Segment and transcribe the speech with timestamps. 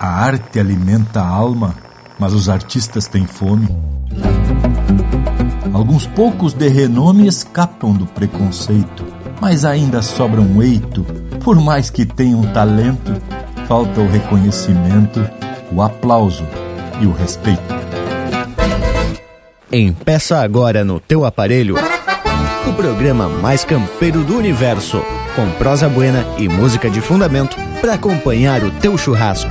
[0.00, 1.74] A arte alimenta a alma,
[2.18, 3.68] mas os artistas têm fome.
[5.72, 9.04] Alguns poucos de renome escapam do preconceito,
[9.40, 11.04] mas ainda sobra um eito.
[11.42, 13.12] Por mais que tenham talento,
[13.66, 15.20] falta o reconhecimento,
[15.72, 16.44] o aplauso
[17.00, 17.76] e o respeito.
[19.72, 21.74] Empeça agora no teu aparelho
[22.68, 25.02] o programa mais campeiro do universo,
[25.34, 29.50] com prosa buena e música de fundamento para acompanhar o teu churrasco.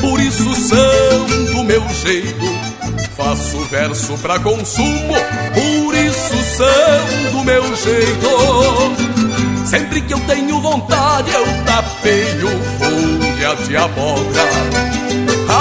[0.00, 2.70] por isso são do meu jeito.
[3.16, 5.14] Faço verso pra consumo,
[5.54, 9.66] por isso são do meu jeito.
[9.66, 14.48] Sempre que eu tenho vontade, eu tapeio folha de abóbora.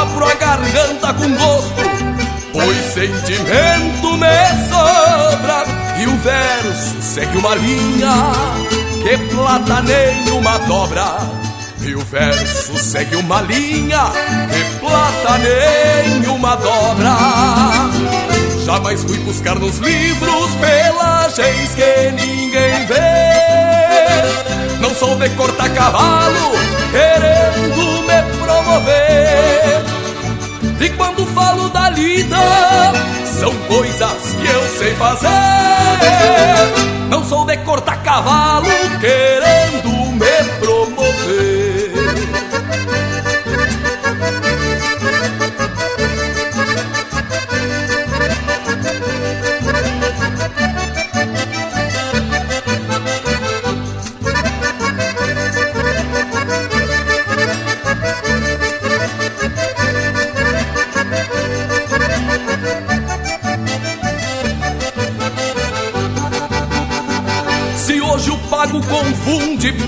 [0.01, 1.83] Abro a garganta com gosto,
[2.53, 5.63] pois sentimento me sobra.
[5.99, 8.31] E o verso segue uma linha
[9.03, 11.48] que plataneia uma dobra.
[11.81, 14.11] E o verso segue uma linha
[14.51, 17.15] que plataneia uma dobra.
[18.65, 24.79] Jamais fui buscar nos livros pelagens que ninguém vê.
[24.79, 26.51] Não sou de cortar cavalo
[26.91, 29.83] querendo me promover.
[30.79, 32.37] E quando falo da lida,
[33.39, 35.27] são coisas que eu sei fazer.
[37.09, 38.67] Não sou de cortar cavalo
[39.01, 39.68] querendo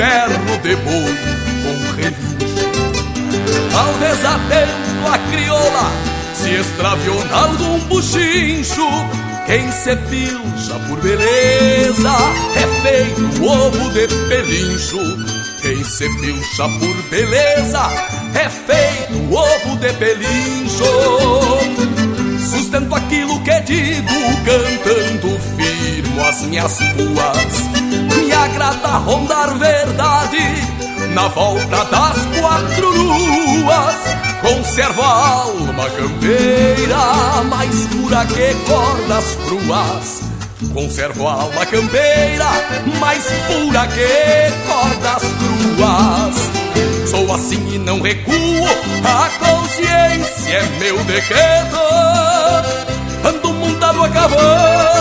[0.02, 1.16] perno de boi
[1.62, 2.32] com relincho
[3.72, 5.92] Talvez atento a crioula
[6.34, 8.88] se extraviou em algum buchincho
[9.46, 12.16] Quem se pilcha por beleza
[12.56, 14.98] é feito ovo de pelincho.
[15.62, 17.88] Quem se pilcha por beleza
[18.34, 20.84] é feito ovo de pelincho.
[22.40, 24.14] Sustento aquilo que digo
[24.46, 27.71] cantando firmo as minhas ruas
[28.44, 30.40] agrada rondar verdade
[31.14, 33.96] na volta das quatro luas.
[34.42, 40.22] Conservo a alma campeira, mais pura que cordas cruas.
[40.74, 42.50] Conservo a alma campeira,
[43.00, 46.62] mais pura que cordas cruas.
[47.10, 48.66] Sou assim e não recuo,
[49.04, 51.78] a consciência é meu decreto.
[53.24, 55.01] Ando montado a cavalo,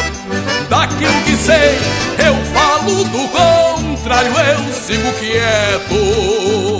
[1.01, 1.79] Daquilo que sei,
[2.27, 6.70] eu falo do contrário, eu sigo quieto.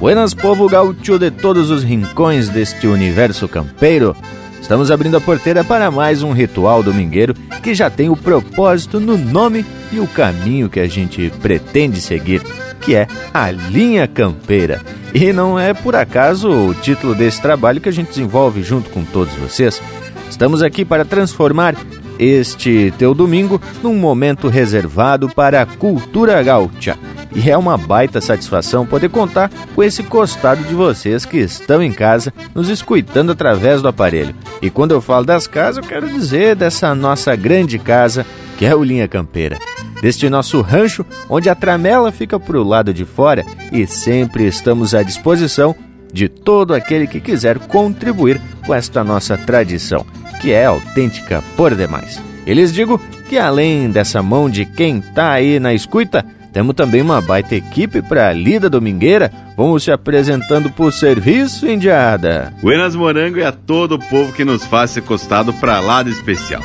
[0.00, 4.16] Buenas, povo gaúcho de todos os rincões deste universo campeiro.
[4.58, 9.18] Estamos abrindo a porteira para mais um ritual domingueiro que já tem o propósito no
[9.18, 9.62] nome
[9.92, 12.40] e o caminho que a gente pretende seguir,
[12.80, 14.80] que é a linha campeira.
[15.12, 19.04] E não é por acaso o título desse trabalho que a gente desenvolve junto com
[19.04, 19.82] todos vocês.
[20.30, 21.76] Estamos aqui para transformar
[22.18, 26.96] este teu domingo num momento reservado para a cultura gaúcha
[27.34, 31.92] e é uma baita satisfação poder contar com esse costado de vocês que estão em
[31.92, 34.34] casa nos escutando através do aparelho.
[34.60, 38.26] E quando eu falo das casas, eu quero dizer dessa nossa grande casa,
[38.58, 39.58] que é o Linha Campeira.
[40.02, 44.94] Deste nosso rancho, onde a tramela fica para o lado de fora e sempre estamos
[44.94, 45.74] à disposição
[46.12, 50.04] de todo aquele que quiser contribuir com esta nossa tradição,
[50.40, 52.20] que é autêntica por demais.
[52.46, 57.00] E lhes digo que além dessa mão de quem está aí na escuta, temos também
[57.00, 59.32] uma baita equipe para a lida domingueira.
[59.56, 62.52] Vamos se apresentando por serviço, Indiada.
[62.60, 66.10] Buenas Morango e a todo o povo que nos faz esse costado para lá de
[66.10, 66.62] especial.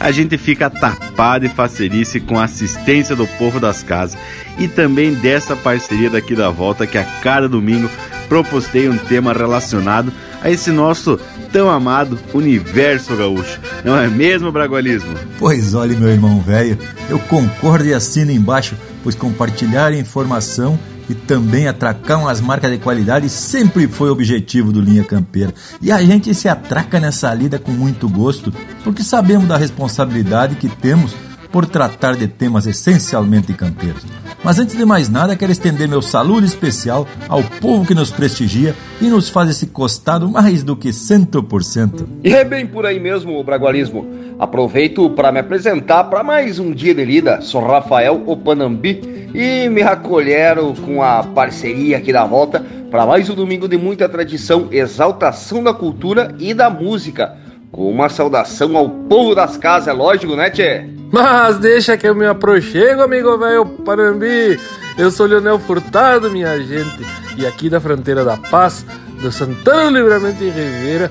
[0.00, 4.18] A gente fica tapado e facerice com a assistência do povo das casas
[4.58, 7.90] e também dessa parceria daqui da volta que a cada domingo
[8.28, 10.12] propostei um tema relacionado
[10.42, 11.18] a esse nosso
[11.52, 13.60] tão amado universo gaúcho.
[13.84, 15.14] Não é mesmo, Bragualismo?
[15.38, 20.78] Pois olhe, meu irmão velho, eu concordo e assino embaixo pois compartilhar informação
[21.08, 25.54] e também atracar umas marcas de qualidade sempre foi o objetivo do Linha Campeira.
[25.80, 28.52] E a gente se atraca nessa lida com muito gosto,
[28.84, 31.14] porque sabemos da responsabilidade que temos
[31.50, 34.04] por tratar de temas essencialmente campeiros.
[34.44, 38.74] Mas antes de mais nada, quero estender meu saludo especial ao povo que nos prestigia
[39.00, 42.06] e nos faz esse costado mais do que 100%.
[42.22, 44.06] E é bem por aí mesmo o bragualismo.
[44.38, 47.40] Aproveito para me apresentar para mais um dia de lida.
[47.40, 53.34] Sou Rafael Opanambi e me acolheram com a parceria aqui da volta para mais um
[53.34, 57.36] domingo de muita tradição, exaltação da cultura e da música.
[57.72, 60.84] Com uma saudação ao povo das casas, é lógico, né, Tchê?
[61.10, 64.58] Mas deixa que eu me aproxego, amigo velho Panambi.
[64.96, 67.04] Eu sou Leonel Furtado, minha gente,
[67.36, 68.86] e aqui da fronteira da Paz,
[69.20, 71.10] do Santana Livramento e Ribeira,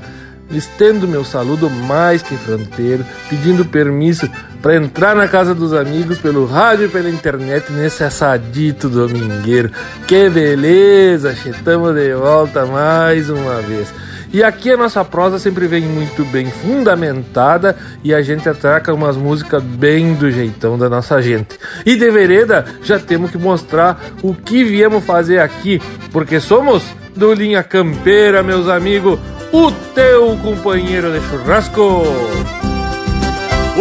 [0.51, 4.29] estendo meu saludo mais que fronteiro, pedindo permisso
[4.61, 9.71] para entrar na casa dos amigos pelo rádio e pela internet nesse assadito domingueiro.
[10.07, 11.35] Que beleza!
[11.45, 13.93] Estamos de volta mais uma vez.
[14.33, 19.15] E aqui a nossa prosa sempre vem muito bem fundamentada e a gente atraca umas
[19.15, 21.57] músicas bem do jeitão da nossa gente.
[21.85, 26.83] E de vereda já temos que mostrar o que viemos fazer aqui, porque somos
[27.15, 29.17] do Linha Campeira, meus amigos,
[29.51, 32.03] o teu companheiro de churrasco.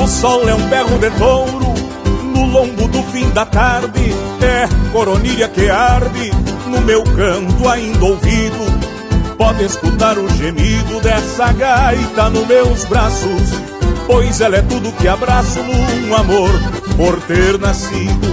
[0.02, 1.74] O sol é um berro de touro
[2.22, 6.30] no lombo do fim da tarde, é coronilha que arde
[6.66, 8.96] no meu canto ainda ouvido
[9.36, 13.42] Pode escutar o gemido dessa gaita nos meus braços,
[14.06, 16.50] pois ela é tudo que abraço num amor
[16.96, 18.26] por ter nascido.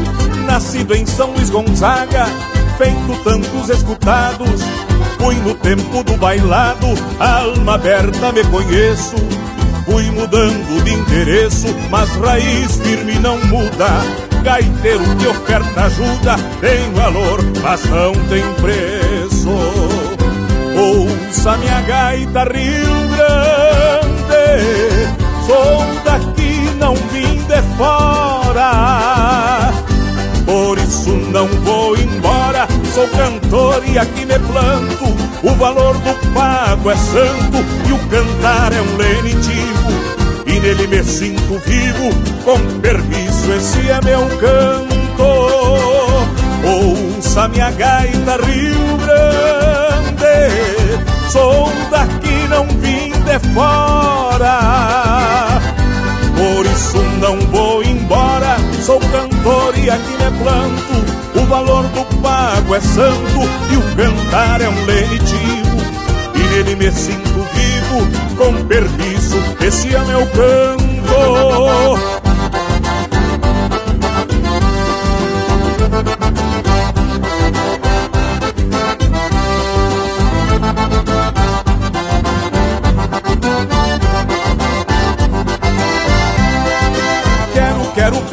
[0.45, 2.25] Nascido em São Luís Gonzaga,
[2.77, 4.61] feito tantos escutados,
[5.23, 6.87] fui no tempo do bailado,
[7.17, 9.15] alma aberta me conheço.
[9.85, 13.87] Fui mudando de endereço, mas raiz firme não muda.
[14.43, 19.49] Gaiteiro que oferta ajuda tem valor, mas não tem preço.
[20.75, 24.03] Ouça minha gaita Rio Grande
[25.45, 29.71] Sou daqui, não vim de fora
[30.47, 32.22] Por isso não vou embora
[32.93, 35.05] Sou cantor e aqui me planto
[35.41, 37.57] O valor do pago é santo
[37.87, 40.13] E o cantar é um lenitivo
[40.45, 42.09] e nele me sinto vivo,
[42.43, 45.23] com permisso, esse é meu canto.
[46.63, 50.31] Ouça minha gaita Rio Grande,
[51.29, 54.59] Sou daqui, não vim de fora.
[56.35, 58.57] Por isso não vou embora.
[58.85, 59.32] Sou cantor
[59.77, 61.03] e aqui me planto.
[61.35, 65.77] O valor do pago é santo e o cantar é um lenitivo.
[66.35, 68.07] E nele me sinto vivo,
[68.37, 72.32] com permisso, esse é meu canto.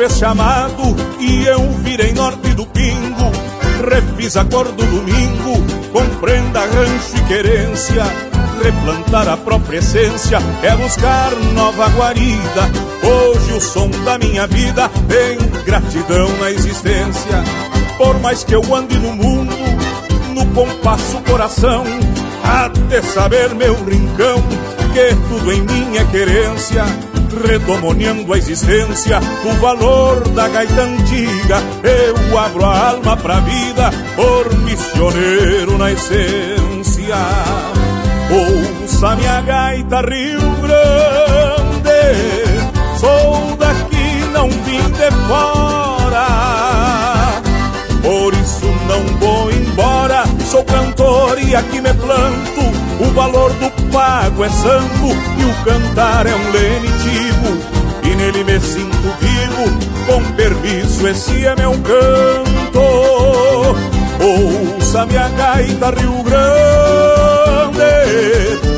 [0.01, 3.31] Fez chamado e eu virei norte do pingo.
[3.87, 8.05] Refiz a cor do domingo, compreenda rancho e querência.
[8.65, 12.71] Replantar a própria essência é buscar nova guarida.
[13.03, 17.45] Hoje o som da minha vida tem gratidão na existência.
[17.99, 19.55] Por mais que eu ande no mundo,
[20.35, 21.85] no compasso coração,
[22.43, 24.43] até saber meu rincão,
[24.93, 26.85] que tudo em mim é querência
[27.47, 31.59] redomoniando a existência, o valor da gaita antiga.
[31.83, 37.17] Eu abro a alma pra vida, por missioneiro na essência.
[38.31, 41.91] Ouça minha gaita Rio Grande,
[42.99, 46.27] sou daqui, não vim de fora.
[48.03, 54.45] Por isso não vou embora, sou cantor e aqui me planto o valor do pago
[54.45, 55.07] é santo
[55.39, 57.59] e o cantar é um lenitivo.
[58.05, 59.65] E nele me sinto vivo,
[60.07, 62.81] com permisso, esse é meu canto.
[64.23, 66.51] Ouça minha gaita Rio Grande,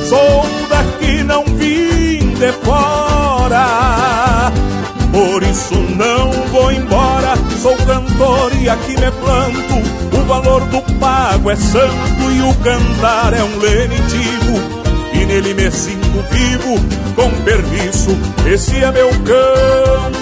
[0.09, 4.53] sou daqui, não vim de fora.
[5.13, 11.51] Por isso não vou embora, sou cantor e aqui me planto o valor do pago
[11.51, 14.83] é santo e o cantar é um lenitivo.
[15.13, 16.77] E nele me sinto vivo,
[17.15, 18.17] com permisso,
[18.47, 20.22] esse é meu canto.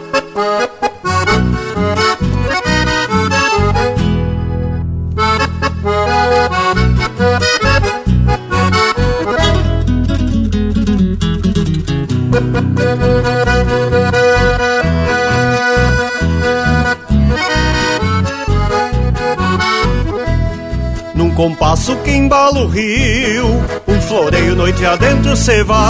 [21.41, 23.47] Compasso que embala o rio,
[23.87, 25.81] um floreio noite adentro cê vai.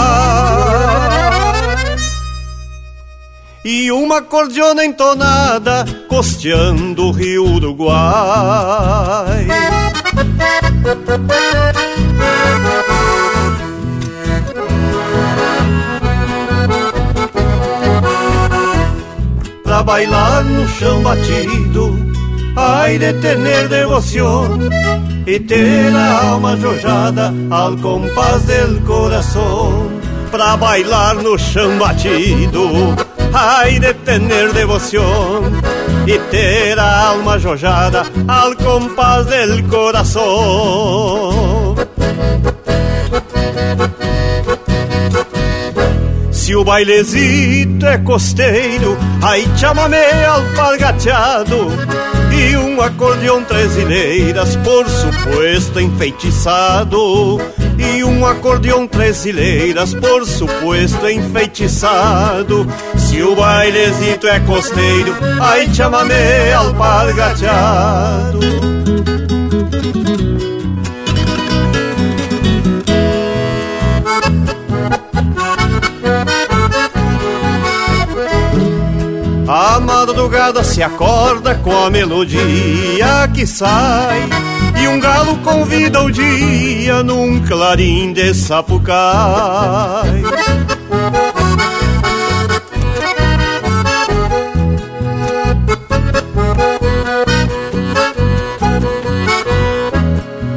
[3.62, 9.46] E uma cordiona entonada costeando o rio Uruguai.
[19.62, 22.01] Pra bailar no chão batido,
[22.62, 24.70] ai de tener devoción
[25.26, 30.00] y ter la alma jojada al compás del corazón
[30.30, 32.94] para bailar no chão batido.
[33.34, 35.60] Ai de tener devoción
[36.06, 40.22] y ter a alma jojada al compás del corazón.
[46.30, 50.02] Se o bailezito é costeiro, aí chamame
[50.36, 51.70] alpargateado
[52.42, 57.40] e um acordeão três ilheiras, por suposto enfeitiçado.
[57.78, 62.66] E um acordeão três ilheiras, por suposto enfeitiçado.
[62.96, 66.14] Se o bailezito é costeiro, aí chamame
[66.54, 68.40] alpargateado.
[79.54, 84.26] A madrugada se acorda com a melodia que sai.
[84.82, 90.22] E um galo convida o dia num clarim de sapucai.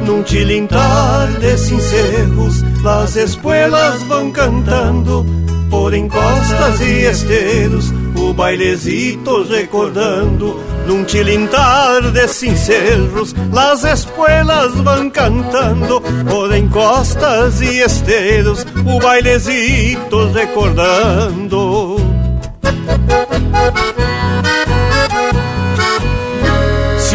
[0.06, 5.26] Num tilintar de encerros, As espuelas vão cantando
[5.68, 16.00] Por encostas e esteiros o bailezito recordando Num tilintar de cincerros Las espuelas vão cantando
[16.00, 21.96] Por encostas e esteiros O bailezito recordando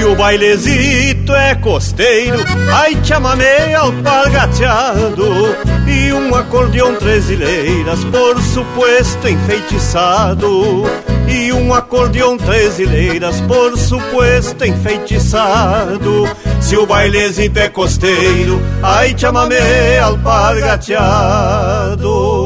[0.02, 2.40] Se o bailezito é costeiro
[2.74, 5.56] Ai chamame alpargateado
[5.86, 10.86] E um acordeão três ilheiras Por suposto enfeitiçado
[11.28, 16.28] e um acordeão três ilheiras, por suposto enfeitiçado.
[16.60, 19.56] Se o bailezinho é costeiro, ai chamame
[20.02, 22.41] alpargateado.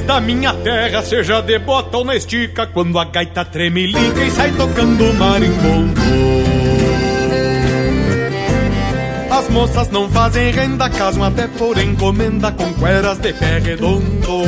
[0.00, 4.30] Da minha terra, seja de bota ou na estica, quando a gaita treme liga e
[4.30, 6.00] sai tocando marimbondo.
[9.30, 14.42] As moças não fazem renda, casam até por encomenda com cueras de pé redondo.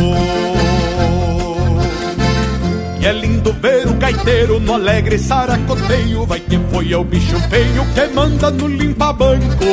[3.00, 7.38] E é lindo ver o gaiteiro no alegre saracoteio, vai quem foi é o bicho
[7.50, 9.64] feio que manda no limpa-banco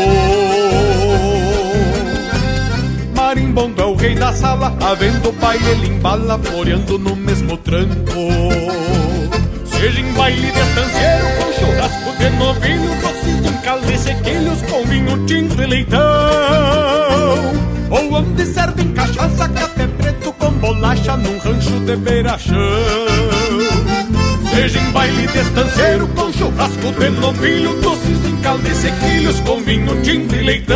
[3.31, 8.11] marimbondo é o rei da sala, havendo o pai ele embala, floreando no mesmo tranco.
[9.63, 15.25] Seja em baile de estanceiro, com churrasco de novilho, doces em calde sequilhos, com vinho
[15.25, 15.99] tinto e leitão.
[17.89, 22.55] Ou onde servem cachaça, café preto com bolacha, num rancho de beira-chão.
[24.53, 30.01] Seja em baile de estanceiro, com churrasco de novilho, doces em calde sequilhos, com vinho
[30.01, 30.75] tinto e leitão.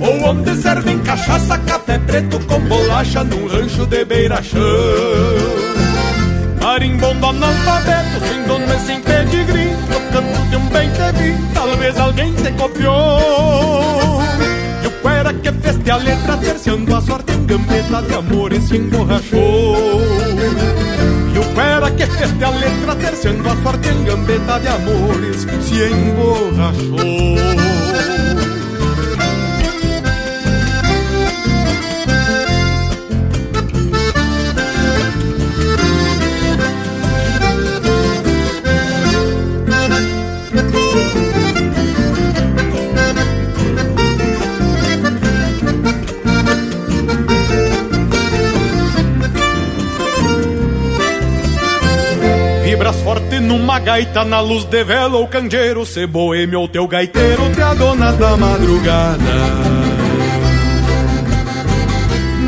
[0.00, 4.60] Ou onde servem cachaça, café preto com bolacha num rancho de beira-chão.
[6.62, 11.98] Marimbondo analfabeto, sem dono e sem pedigree, no canto de um bem te vi, talvez
[11.98, 14.22] alguém te copiou.
[14.82, 18.60] E o cuera que feste a letra, terciando a sorte em gambeta de amor e
[18.60, 20.00] se emborrachou.
[21.34, 25.74] E o cuera que feste a letra, terciando a sorte em gambeta de amores, se
[25.92, 27.00] emborrachou.
[53.80, 58.36] Gaita na luz de vela ou candeeiro, se boêmio ou teu gaiteiro, te adonas da
[58.36, 59.18] madrugada.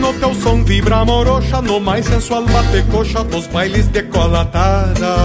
[0.01, 5.17] No teu som vibra morocha, no mais sensual bate coxa dos bailes de colatada.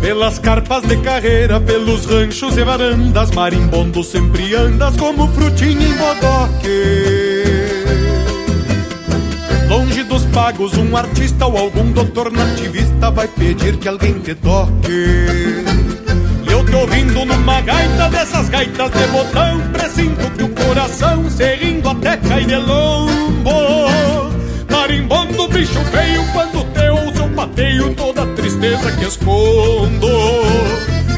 [0.00, 7.21] Pelas carpas de carreira, pelos ranchos e varandas, marimbondo sempre andas como frutinho em bodoque.
[9.72, 15.06] Longe dos pagos, um artista ou algum doutor nativista vai pedir que alguém te toque.
[16.46, 21.42] E eu te ouvindo numa gaita dessas gaitas de botão, presinto que o coração se
[21.88, 23.88] até cai de lombo.
[24.70, 30.06] Marimbondo, bicho feio, quando te ouço eu pateio toda a tristeza que escondo.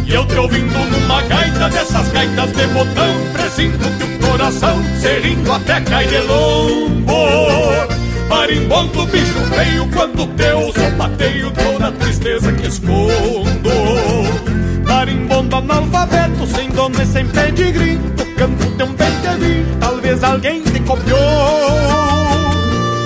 [0.07, 5.51] E eu te ouvindo numa gaita dessas gaitas de botão, presinto que o coração se
[5.51, 7.94] até cai de lombo.
[8.29, 13.71] Marimbondo, bicho feio, quando teu sapateio toda a tristeza que escondo.
[14.87, 21.19] Marimbondo analfabeto, sem dono e sem pedigree, tocando teu bem te talvez alguém te copiou.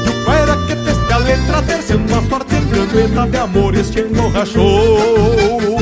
[0.05, 4.01] E o era que fez a letra terceiro a sorte em gambeta de amores te
[4.01, 5.79] emborrachou.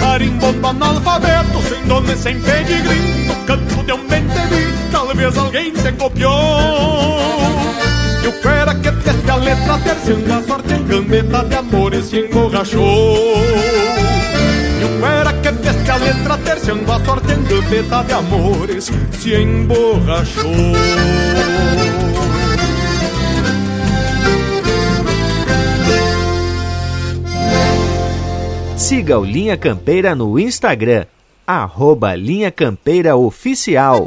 [0.00, 7.20] Marimbondo analfabeto, sem dono e sem pedigree, tocando teu bem te talvez alguém te copiou.
[8.22, 12.20] E o fera que teste a letra terciando a sorte em gambeta de amores se
[12.20, 13.36] emborrachou
[14.80, 19.34] E o fera que teste a letra terciando a sorte em gambeta de amores se
[19.34, 20.44] emborrachou
[28.76, 31.06] Siga o Linha Campeira no Instagram,
[31.44, 34.06] arroba Linha Campeira Oficial.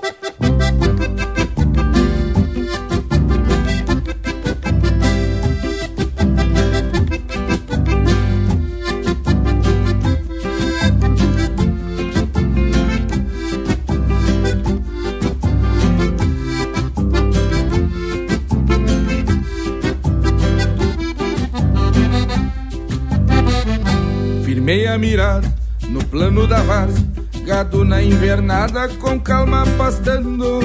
[25.00, 25.42] Mirar
[25.88, 27.08] no plano da várzea,
[27.46, 30.60] gado na invernada com calma pastando.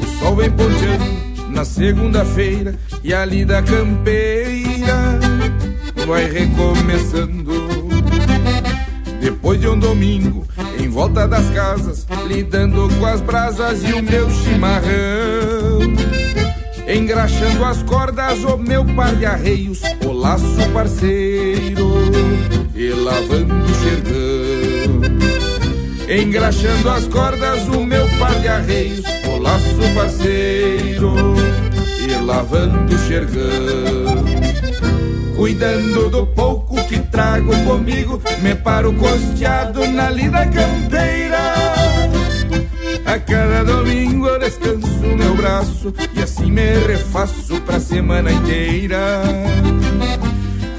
[0.00, 5.18] O sol vem ponteando na segunda-feira e a lida campeira
[6.06, 7.66] vai recomeçando.
[9.20, 10.46] Depois de um domingo,
[10.78, 15.96] em volta das casas, lidando com as brasas e o meu chimarrão.
[16.86, 21.94] Engraxando as cordas, o meu par de arreios, o laço parceiro,
[22.76, 25.00] e lavando xergão.
[26.08, 31.14] Engraxando as cordas, o meu par de arreios, o laço parceiro,
[31.98, 34.24] e lavando xergão.
[35.36, 41.54] Cuidando do pouco que trago comigo, me paro costeado na lida campeira.
[43.04, 49.22] A cada domingo eu descanso meu braço e assim me refaço pra semana inteira.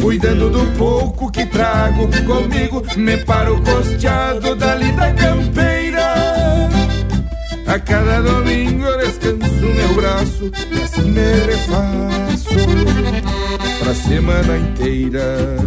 [0.01, 6.13] Cuidando do pouco que trago comigo, me paro costeado da lida campeira.
[7.65, 12.49] A cada domingo descanso meu braço e assim me refaço
[13.79, 15.57] pra semana inteira.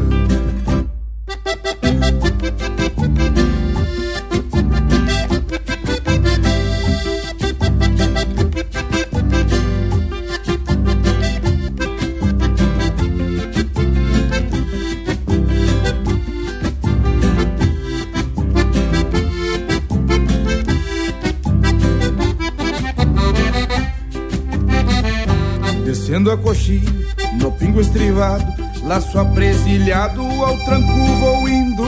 [27.38, 28.44] No pingo estrivado,
[28.82, 31.84] laço apresilhado, ao tranco vou indo.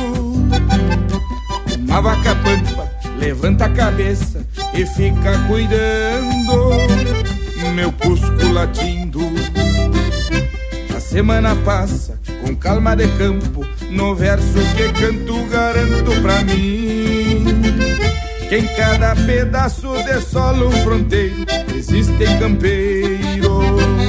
[1.81, 6.77] Uma vaca pampa levanta a cabeça e fica cuidando,
[7.75, 9.20] meu cusco latindo.
[10.94, 17.46] A semana passa com calma de campo, no verso que canto garanto pra mim.
[18.48, 21.44] Que em cada pedaço de solo fronteiro
[21.75, 24.02] existem campeiros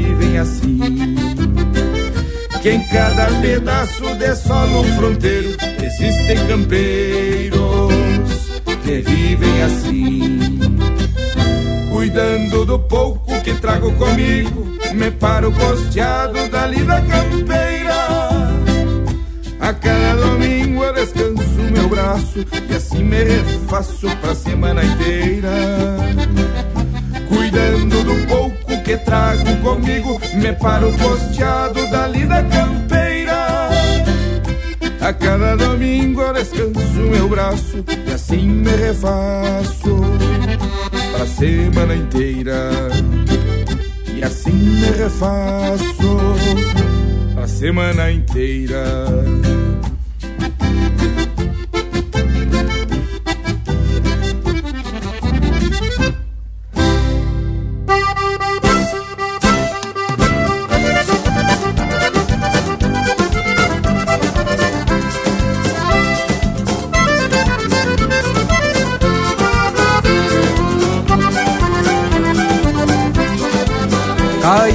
[0.00, 0.78] vivem assim.
[2.62, 7.92] Que em cada pedaço de solo fronteiro existem campeiros
[8.82, 10.58] que vivem assim.
[11.90, 16.68] Cuidando do pouco que trago comigo, me paro costeado da
[17.02, 18.00] campeira.
[19.60, 25.50] A cada domingo eu descanso meu braço e assim me refaço pra semana inteira.
[27.28, 28.49] Cuidando do pouco
[28.90, 33.68] que trago comigo, me paro costeado da lida campeira.
[35.00, 40.00] A cada domingo eu descanso meu braço e assim me refaço
[41.12, 42.70] pra semana inteira.
[44.12, 46.18] E assim me refaço
[47.36, 49.06] pra semana inteira.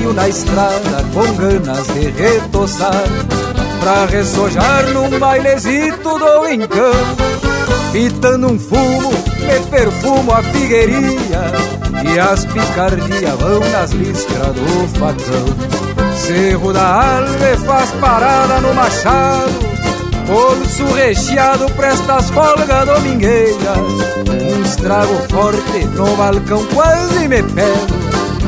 [0.05, 3.03] Caio na estrada com ganas de retoçar
[3.79, 7.23] Pra ressojar num bailezito do encanto
[7.91, 11.51] Pitando um fumo, me perfumo a figueirinha
[12.03, 16.15] E as picardias vão nas listras do facão.
[16.15, 19.75] Cerro da Alve faz parada no machado
[20.27, 21.65] Bolso recheado
[22.09, 23.77] as folgas domingueiras.
[24.57, 28.04] Uns trago forte no balcão quase me pego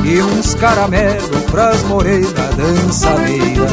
[0.08, 3.72] e uns caramelo pras morenas dançadeiras.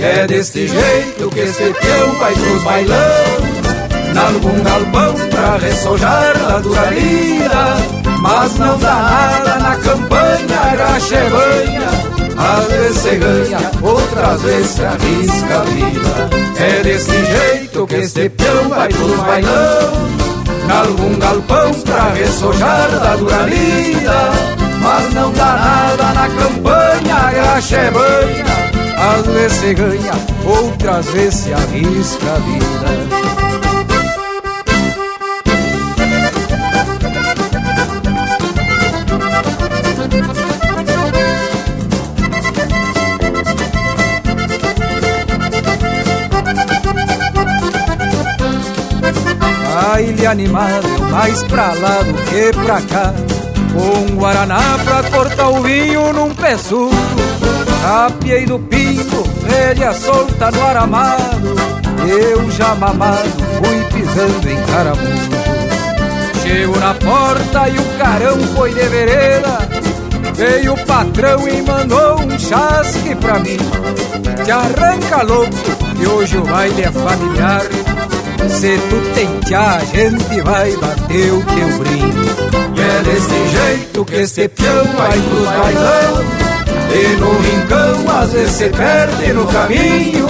[0.00, 2.98] É deste jeito que esse peão vai pros bailão,
[4.12, 7.76] nalgum galpão pra ressojar da dura lida.
[8.20, 12.18] Mas não dá nada na campanha, graxa é.
[12.38, 16.30] Às vezes se ganha, outras vezes se arrisca a vida.
[16.58, 19.92] É desse jeito que esse peão vai pros bailão,
[20.66, 24.57] nalgum galpão pra ressojar da dura lida.
[24.90, 28.46] Mas não dá nada na campanha, a graxa é banha.
[28.96, 30.12] Às vezes se ganha,
[30.46, 33.18] outras vezes se arrisca a vida.
[49.92, 53.37] A ilha animada é mais pra lá do que pra cá
[53.78, 56.96] um guaraná pra cortar o vinho num peçudo
[57.82, 61.54] Capiei do pinto, rédea solta no aramado
[62.06, 63.30] Eu já mamado
[63.62, 65.30] fui pisando em caramujo
[66.42, 69.68] Chego na porta e o carão foi de vereda
[70.38, 73.56] Veio o patrão e mandou um chasque pra mim.
[74.44, 75.52] Te arranca louco,
[75.96, 77.62] que hoje o baile é familiar.
[78.48, 82.57] Se tu tentear, a gente vai bater o teu brinco.
[82.98, 86.24] É desse jeito que este peão vai pros bailão.
[86.90, 90.26] E no rincão às vezes se perde no caminho.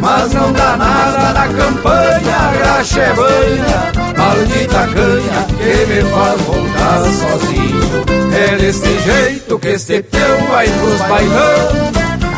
[0.00, 3.92] Mas não dá nada na campanha, graxa é banha.
[4.16, 8.04] Maldita canha que me faz voltar sozinho.
[8.32, 11.92] É desse jeito que este peão vai pros bailão.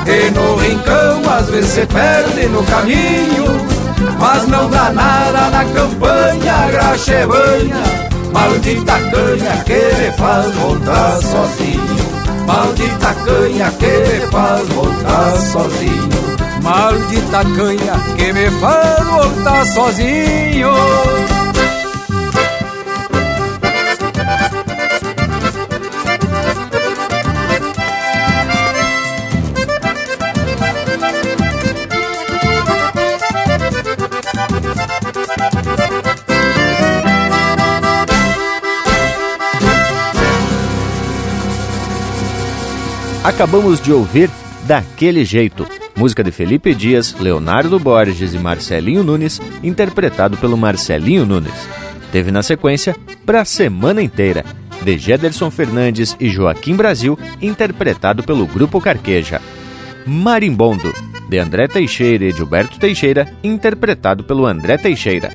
[0.06, 3.44] E no rincão às vezes se perde no caminho.
[4.18, 11.20] Mas não dá nada na campanha, graxa é banha Maldita canha que me faz voltar
[11.22, 12.46] sozinho.
[12.46, 16.62] Maldita canha que me faz voltar sozinho.
[16.62, 21.39] Maldita canha que me faz voltar sozinho
[43.22, 44.30] Acabamos de ouvir
[44.66, 51.68] Daquele Jeito, música de Felipe Dias, Leonardo Borges e Marcelinho Nunes, interpretado pelo Marcelinho Nunes.
[52.10, 54.42] Teve na sequência Pra Semana Inteira,
[54.82, 59.40] de Gederson Fernandes e Joaquim Brasil, interpretado pelo Grupo Carqueja.
[60.06, 60.92] Marimbondo,
[61.28, 65.30] de André Teixeira e Gilberto Teixeira, interpretado pelo André Teixeira.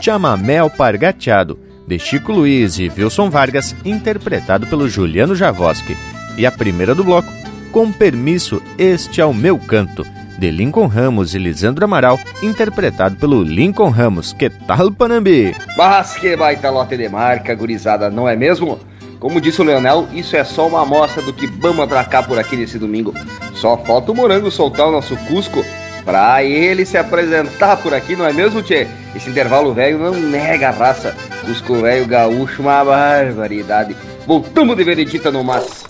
[0.00, 5.96] Chamamé Alpargateado, de Chico Luiz e Wilson Vargas, interpretado pelo Juliano Javoski.
[6.40, 7.30] E a primeira do bloco,
[7.70, 10.06] Com Permisso, Este é o Meu Canto,
[10.38, 14.32] de Lincoln Ramos e Lisandro Amaral, interpretado pelo Lincoln Ramos.
[14.32, 15.54] Que tal, Panambi?
[15.76, 18.80] Mas que baita lote de marca, gurizada, não é mesmo?
[19.18, 22.56] Como disse o Leonel, isso é só uma amostra do que vamos atracar por aqui
[22.56, 23.12] nesse domingo.
[23.52, 25.62] Só falta o Morango soltar o nosso Cusco
[26.06, 28.86] pra ele se apresentar por aqui, não é mesmo, Tchê?
[29.14, 31.14] Esse intervalo velho não nega a raça.
[31.44, 33.94] Cusco velho gaúcho, uma barbaridade.
[34.26, 35.89] Voltamos de veredita no mas.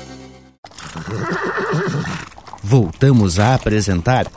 [2.63, 4.27] Voltamos a apresentar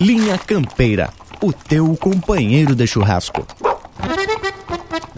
[0.00, 1.10] Linha Campeira,
[1.42, 3.46] o teu companheiro de churrasco.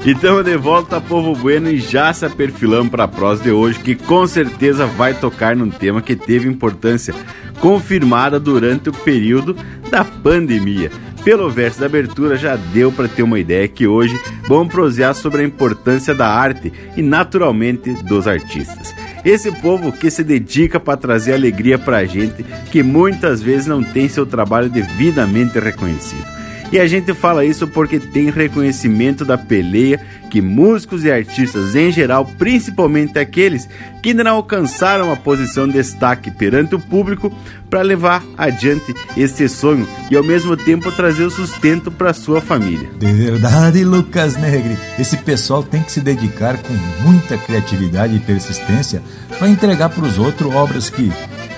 [0.05, 3.78] E estamos de volta, povo bueno, e já se perfilamos para a prosa de hoje,
[3.78, 7.14] que com certeza vai tocar num tema que teve importância
[7.61, 9.57] confirmada durante o período
[9.90, 10.90] da pandemia.
[11.22, 15.42] Pelo verso da abertura já deu para ter uma ideia que hoje vamos prosear sobre
[15.42, 18.92] a importância da arte e naturalmente dos artistas.
[19.24, 23.82] Esse povo que se dedica para trazer alegria para a gente, que muitas vezes não
[23.82, 26.26] tem seu trabalho devidamente reconhecido.
[26.72, 31.92] E a gente fala isso porque tem reconhecimento da peleia que músicos e artistas em
[31.92, 33.68] geral, principalmente aqueles
[34.02, 37.30] que ainda não alcançaram a posição de destaque perante o público,
[37.72, 42.90] para levar adiante esse sonho e ao mesmo tempo trazer o sustento para sua família.
[42.98, 49.02] De verdade, Lucas Negri, esse pessoal tem que se dedicar com muita criatividade e persistência
[49.38, 51.11] para entregar para os outros obras que,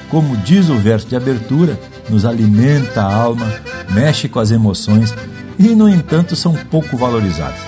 [0.08, 3.52] como diz o verso de abertura, nos alimenta a alma,
[3.90, 5.12] mexe com as emoções
[5.58, 7.58] e, no entanto, são pouco valorizados.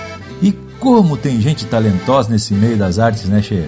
[0.41, 3.67] E como tem gente talentosa nesse meio das artes, né, Che?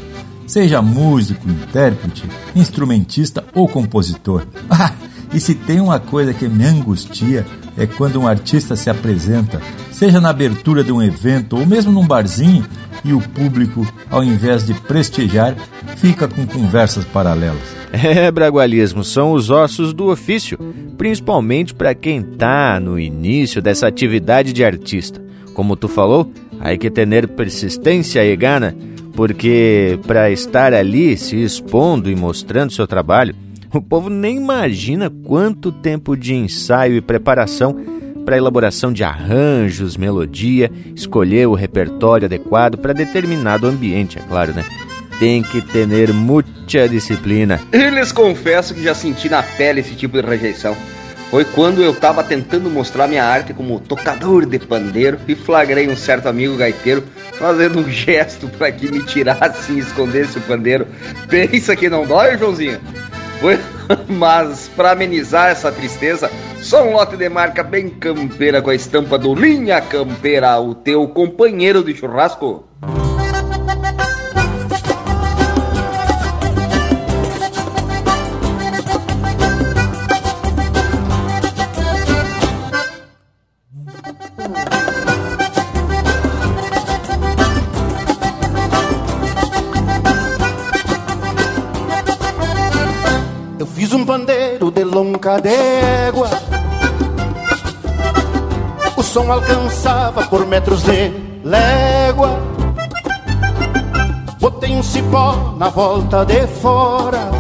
[0.50, 2.24] Seja músico, intérprete,
[2.56, 4.48] instrumentista ou compositor.
[4.68, 4.94] Ah,
[5.34, 7.46] e se tem uma coisa que me angustia
[7.78, 12.06] é quando um artista se apresenta, seja na abertura de um evento ou mesmo num
[12.06, 12.66] barzinho,
[13.04, 15.56] e o público, ao invés de prestigiar,
[15.98, 17.80] fica com conversas paralelas.
[17.92, 20.60] É, Bragualismo, são os ossos do ofício,
[20.96, 25.20] principalmente para quem tá no início dessa atividade de artista.
[25.56, 28.76] Como tu falou, hay que ter persistência e gana,
[29.20, 33.36] porque para estar ali se expondo e mostrando seu trabalho,
[33.74, 37.76] o povo nem imagina quanto tempo de ensaio e preparação
[38.24, 44.64] para elaboração de arranjos, melodia, escolher o repertório adequado para determinado ambiente, é claro, né?
[45.20, 47.60] tem que ter muita disciplina.
[47.74, 50.78] E lhes confesso que já senti na pele esse tipo de rejeição.
[51.30, 55.96] Foi quando eu tava tentando mostrar minha arte como tocador de pandeiro e flagrei um
[55.96, 60.88] certo amigo gaiteiro fazendo um gesto para que me tirasse e escondesse o pandeiro.
[61.28, 62.80] Pensa que não dói, Joãozinho?
[63.40, 63.60] Foi...
[64.08, 66.30] Mas para amenizar essa tristeza,
[66.62, 71.08] só um lote de marca bem campeira com a estampa do Linha Campeira, o teu
[71.08, 72.68] companheiro de churrasco.
[95.30, 96.30] Longa d'égua
[98.98, 101.12] O som alcançava por metros de
[101.44, 102.38] légua.
[104.40, 107.32] Botei um cipó na volta de fora.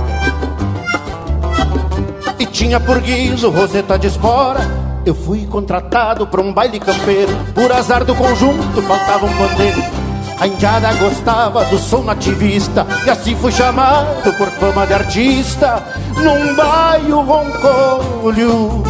[2.39, 4.61] E tinha por guiso roseta de espora.
[5.05, 7.35] Eu fui contratado para um baile campeiro.
[7.53, 9.99] Por azar do conjunto faltava um pandeiro
[10.39, 12.87] a indiada gostava do som nativista.
[13.05, 15.83] E assim fui chamado por fama de artista
[16.23, 18.83] Num baio roncolho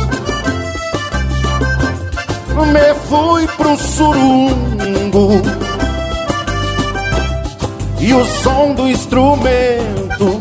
[2.71, 5.41] Me fui pro surungo.
[7.99, 10.39] E o som do instrumento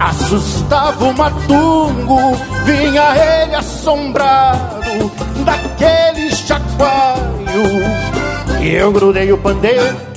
[0.00, 2.36] Assustava o matungo.
[2.64, 5.10] Vinha ele assombrado
[5.44, 7.82] Daquele chacoalho.
[8.60, 10.15] E eu grudei o pandeiro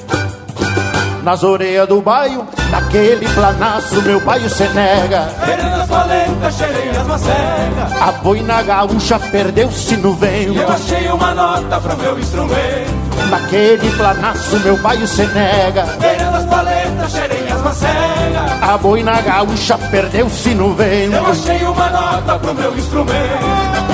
[1.23, 5.29] nas orelhas do baio, naquele planaço meu baio se nega.
[5.43, 8.01] Fernando as paletas, cheirei as macegas.
[8.01, 10.59] A boina gaúcha perdeu-se no vento.
[10.59, 12.99] Eu achei uma nota para meu instrumento.
[13.29, 15.85] Naquele planaço meu baio se nega.
[15.85, 18.63] Fernando as paletas, cheirei as macegas.
[18.63, 21.15] A boina gaúcha perdeu-se no vento.
[21.15, 23.88] Eu achei uma nota pro meu instrumento.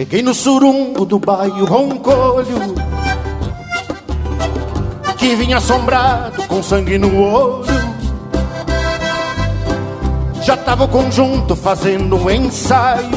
[0.00, 2.74] Cheguei no surungo do bairro Roncolho
[5.18, 7.66] Que vinha assombrado com sangue no olho.
[10.42, 13.10] Já tava o conjunto fazendo um ensaio.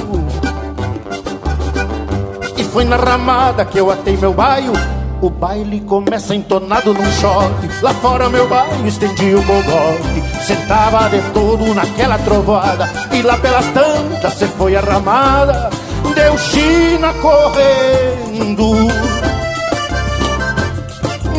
[2.58, 4.74] E foi na ramada que eu atei meu bairro
[5.22, 10.46] o baile começa entonado num choque Lá fora meu baile estendi o bogote.
[10.46, 12.89] Sentava de todo naquela trovoada.
[13.13, 15.69] E lá pelas tantas se foi a ramada
[16.13, 18.88] deu China correndo,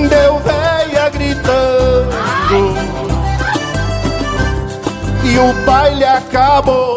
[0.08, 2.74] deu véia gritando,
[5.24, 6.96] e o baile acabou.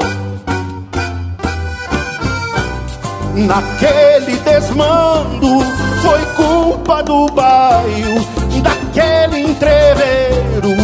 [3.35, 5.59] Naquele desmando
[6.01, 8.27] foi culpa do bairro,
[8.63, 10.75] daquele entreveiro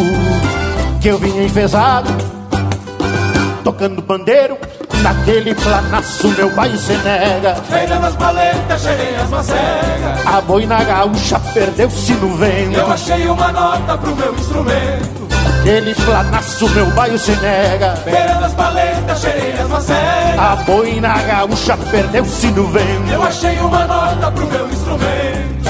[1.02, 2.10] que eu vinha enfesado,
[3.64, 4.56] tocando pandeiro
[5.04, 7.56] Naquele planaço meu pai se nega.
[7.70, 12.80] Feirando as paletas, cheirei as macegas A boina gaúcha perdeu-se no vento.
[12.80, 15.28] Eu achei uma nota pro meu instrumento.
[15.44, 17.98] Naquele planaço meu baio se nega.
[17.98, 23.12] Feirando as paletas, cheirei as macegas A boina gaúcha perdeu-se no vento.
[23.12, 25.64] Eu achei uma nota pro meu instrumento.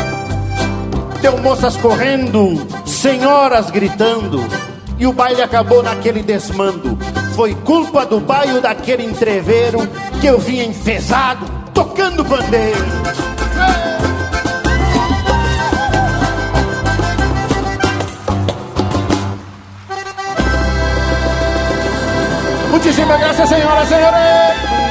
[1.21, 4.47] Deu moças correndo, senhoras gritando.
[4.99, 6.99] E o baile acabou naquele desmando
[7.35, 9.79] foi culpa do baio daquele entreveiro
[10.21, 12.77] que eu vinha enfesado tocando pandeiro.
[22.69, 24.82] Muitíssimas graças, senhoras e senhores.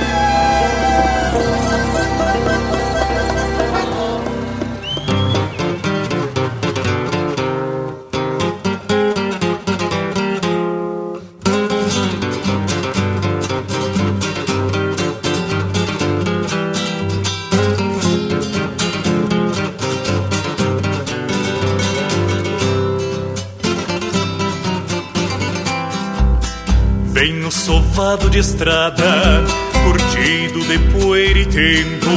[27.73, 29.43] Sovado de estrada,
[29.83, 32.11] curtido de poeira e tempo,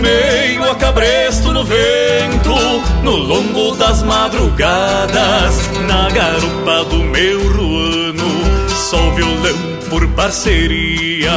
[0.00, 2.54] meio a cabresto no vento,
[3.02, 8.24] no longo das madrugadas, na garupa do meu ruano,
[8.68, 9.58] só o violão
[9.90, 11.30] por parceria,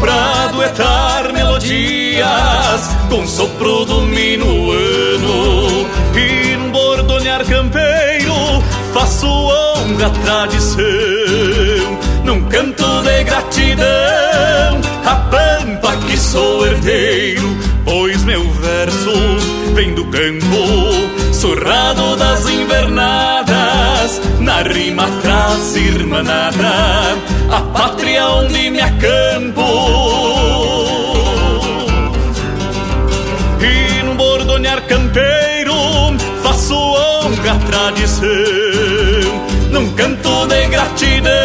[0.00, 8.34] pra duetar melodias, com sopro do minuano, e num bordonhar campeiro
[8.94, 10.82] faço honra à tradição,
[12.50, 19.12] canto de gratidão, a pampa que sou herdeiro, pois meu verso
[19.74, 27.16] vem do campo, surrado das invernadas, na rima traz irmanada,
[27.50, 29.62] a pátria onde me acampo.
[33.60, 35.74] E no bordonhar campeiro
[36.42, 38.26] faço honra à tradição,
[39.70, 41.35] num canto de gratidão,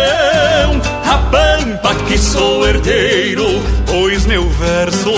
[2.81, 3.45] sou herdeiro,
[3.85, 5.13] pois meu verso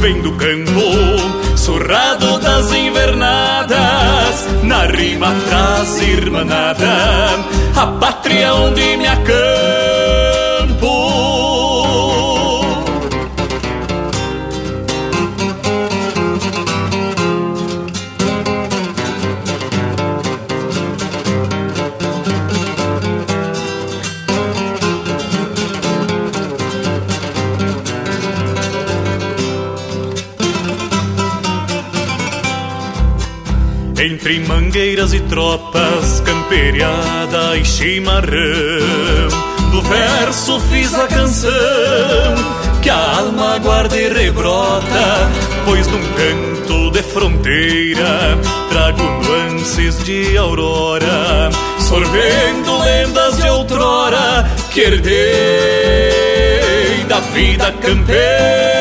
[0.00, 6.86] vem do campo, surrado das invernadas, na rima traz irmanada,
[7.76, 9.43] a pátria onde me acampo.
[34.74, 38.32] Mangueiras e tropas, camperiada e chimarrão,
[39.70, 41.52] do verso fiz a canção
[42.82, 45.30] que a alma guarda e rebrota,
[45.64, 48.36] pois num canto de fronteira
[48.68, 55.14] trago nuances de aurora, sorvendo lendas de outrora que herdei
[57.06, 58.73] da vida campeira.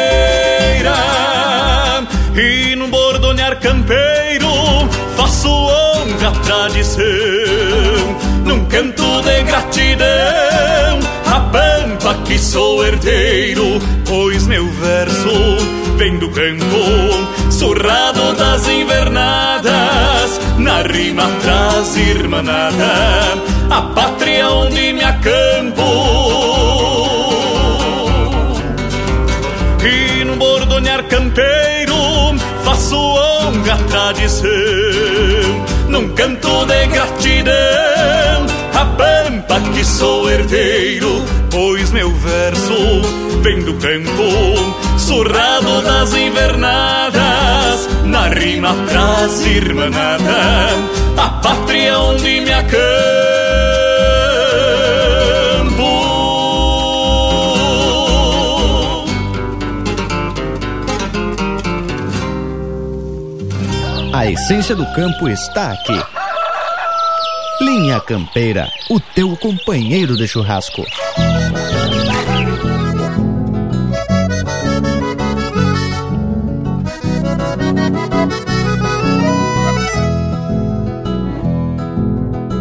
[9.34, 15.58] De gratidão, a pampa que sou herdeiro, pois meu verso
[15.98, 22.94] vem do campo, surrado das invernadas, na rima traz irmanada,
[23.70, 25.82] a pátria onde me acampo.
[29.84, 31.96] E no bordonhar campeiro
[32.64, 34.50] faço honra à tradição,
[35.90, 37.93] num canto de gratidão,
[39.84, 42.74] sou herdeiro, pois meu verso
[43.42, 50.70] vem do campo, surrado das invernadas, na rima traz irmanada,
[51.18, 52.84] a pátria onde me acampo.
[64.14, 66.23] A essência do campo está aqui.
[67.74, 70.84] Linha Campeira, o teu companheiro de churrasco.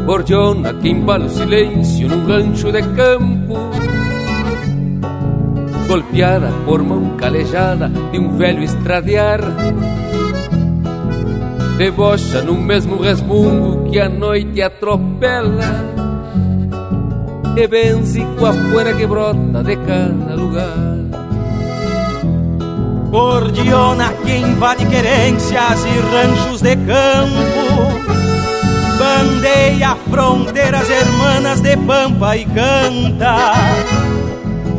[0.06, 3.54] Gordiona que embala o silêncio num rancho de campo
[5.86, 9.40] Golpeada por mão calejada de um velho estradear
[11.76, 15.92] Debocha no mesmo resmungo que a noite atropela.
[17.56, 20.76] E benze com a poeira que brota de cada lugar.
[23.10, 28.02] Gordiona que invade querências e ranchos de campo.
[28.98, 33.54] Bandeia fronteiras hermanas de pampa e canta.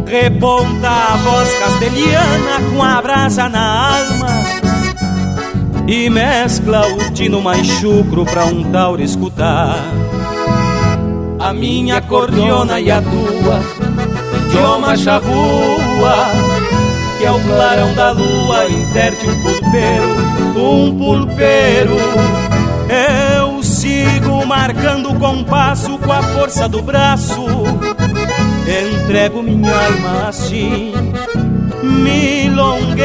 [0.05, 4.42] Reponta a voz castelhana com a brasa na alma
[5.87, 9.75] E mescla o tino mais chucro pra um tauro escutar.
[11.39, 13.59] A minha cordiona e a tua
[14.47, 16.31] Idioma chavua
[17.17, 20.07] Que é o clarão da lua interte um pulpeiro
[20.55, 21.97] Um pulpeiro.
[23.37, 27.43] Eu sigo marcando o compasso com a força do braço.
[28.65, 30.93] Entrego minha alma assim
[31.83, 33.03] Milongueira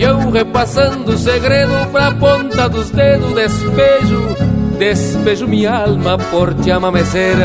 [0.00, 4.34] E eu repassando o segredo pra ponta dos dedos despejo
[4.78, 7.36] Despejo minha alma por te amamecer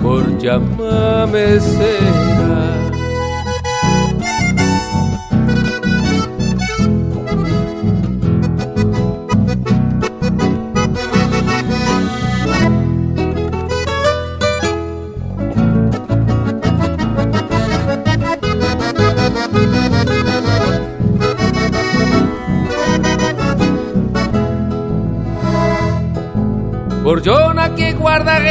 [0.00, 2.33] Por te amamecer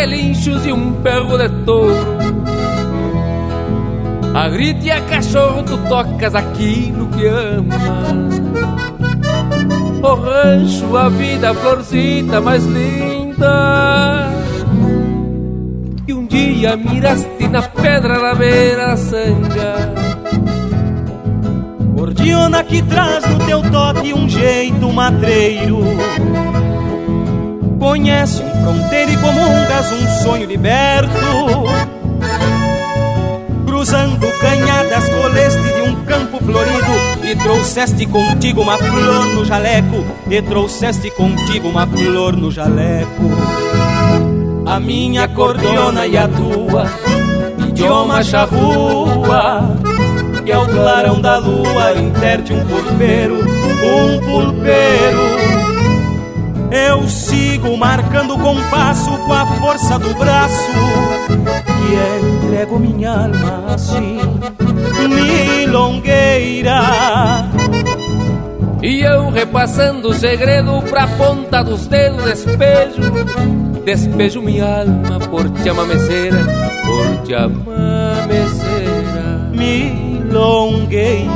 [0.03, 1.95] relinchos e um perro de touro
[4.33, 7.77] A grite e a cachorro tu tocas aquilo que ama
[10.01, 14.29] O rancho, a vida, a florcita mais linda
[16.05, 19.93] que um dia miraste na pedra da beira da sanga.
[21.95, 25.79] Gordiona que traz no teu toque um jeito matreiro.
[27.83, 31.11] Conhece um fronteiro e comungas um sonho liberto.
[33.65, 40.41] Cruzando canhadas, coleste de um campo florido E trouxeste contigo uma flor no jaleco E
[40.41, 43.29] trouxeste contigo uma flor no jaleco
[44.65, 46.85] A minha cordiona e a tua
[47.67, 49.75] Idioma charrua
[50.45, 55.62] Que é o clarão da lua Interte um pulpeiro, um pulpeiro
[56.73, 60.71] eu sigo marcando o compasso com a força do braço
[61.67, 61.93] Que
[62.47, 64.17] entrego minha alma assim
[65.07, 66.81] Milongueira.
[68.81, 73.03] E eu repassando o segredo pra ponta dos dedos despejo
[73.85, 76.39] Despejo minha alma por te amameceira
[76.85, 77.83] Por te amameceira
[79.53, 81.27] Milongueira.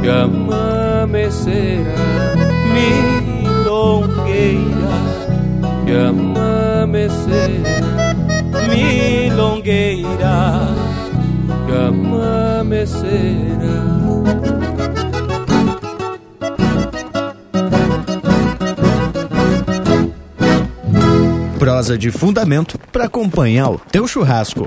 [0.00, 1.94] Te amameceira
[2.72, 3.19] Milongueira
[3.80, 4.90] milongueira
[5.86, 8.14] Chama meceira
[8.68, 10.68] Milongueira
[11.66, 13.80] Chama meceira
[21.58, 24.64] Prosa de fundamento para acompanhar o teu churrasco.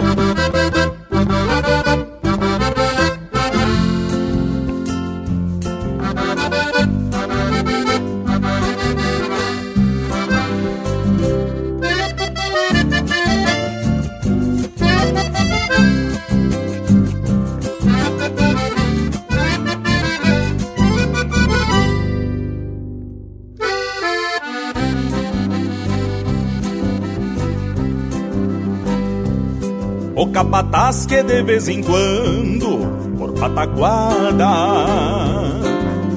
[31.24, 34.46] De vez em quando, por pataguada,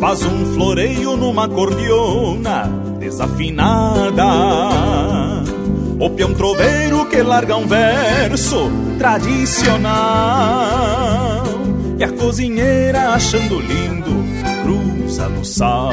[0.00, 2.64] faz um floreio numa cordiona
[2.98, 4.24] desafinada.
[5.98, 9.94] O peão troveiro que larga um verso tradicional.
[11.98, 14.11] E a cozinheira achando lindo,
[14.62, 15.92] cruza no sal.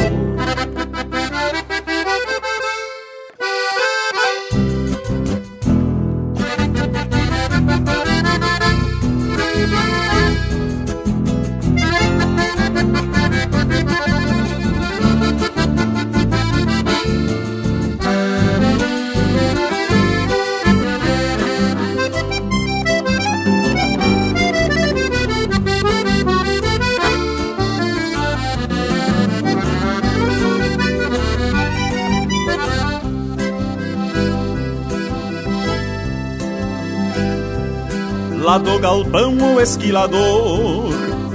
[39.61, 40.89] Esquilador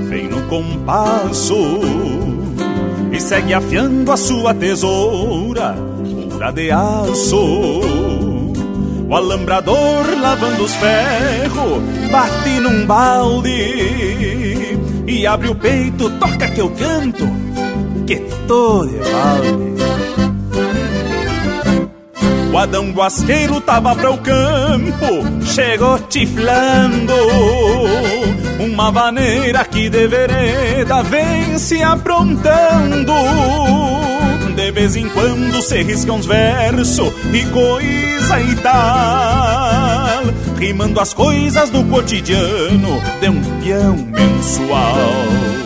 [0.09, 1.81] vem no compasso
[3.13, 5.77] e segue afiando a sua tesoura,
[6.31, 7.81] pura de aço.
[9.09, 16.71] O alambrador lavando os ferros, bate num balde e abre o peito, toca que eu
[16.71, 17.25] canto,
[18.07, 18.17] que
[18.49, 20.26] tô de balde.
[22.57, 27.13] O Adão Guasqueiro tava para o campo, chegou tiflando.
[28.59, 33.13] Uma uma vaneira que de vereda vem se aprontando.
[34.55, 40.23] De vez em quando se risca uns versos e coisa e tal,
[40.59, 45.66] rimando as coisas do cotidiano de um peão mensual.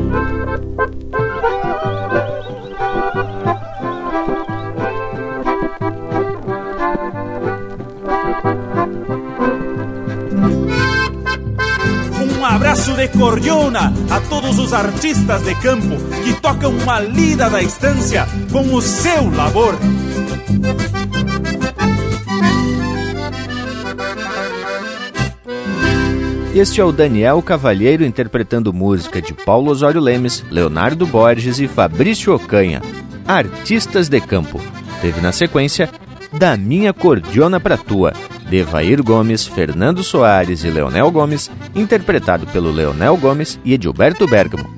[13.01, 18.75] De cordiona a todos os artistas de campo que tocam uma lida da estância com
[18.75, 19.73] o seu labor.
[26.53, 32.35] Este é o Daniel Cavalheiro interpretando música de Paulo Osório Lemes, Leonardo Borges e Fabrício
[32.35, 32.83] Ocanha,
[33.25, 34.61] Artistas de Campo.
[35.01, 35.89] Teve na sequência
[36.31, 38.13] Da Minha Cordiona Pra Tua,
[38.51, 44.69] Devair Gomes, Fernando Soares e Leonel Gomes, interpretado pelo Leonel Gomes e Edilberto Bergamo.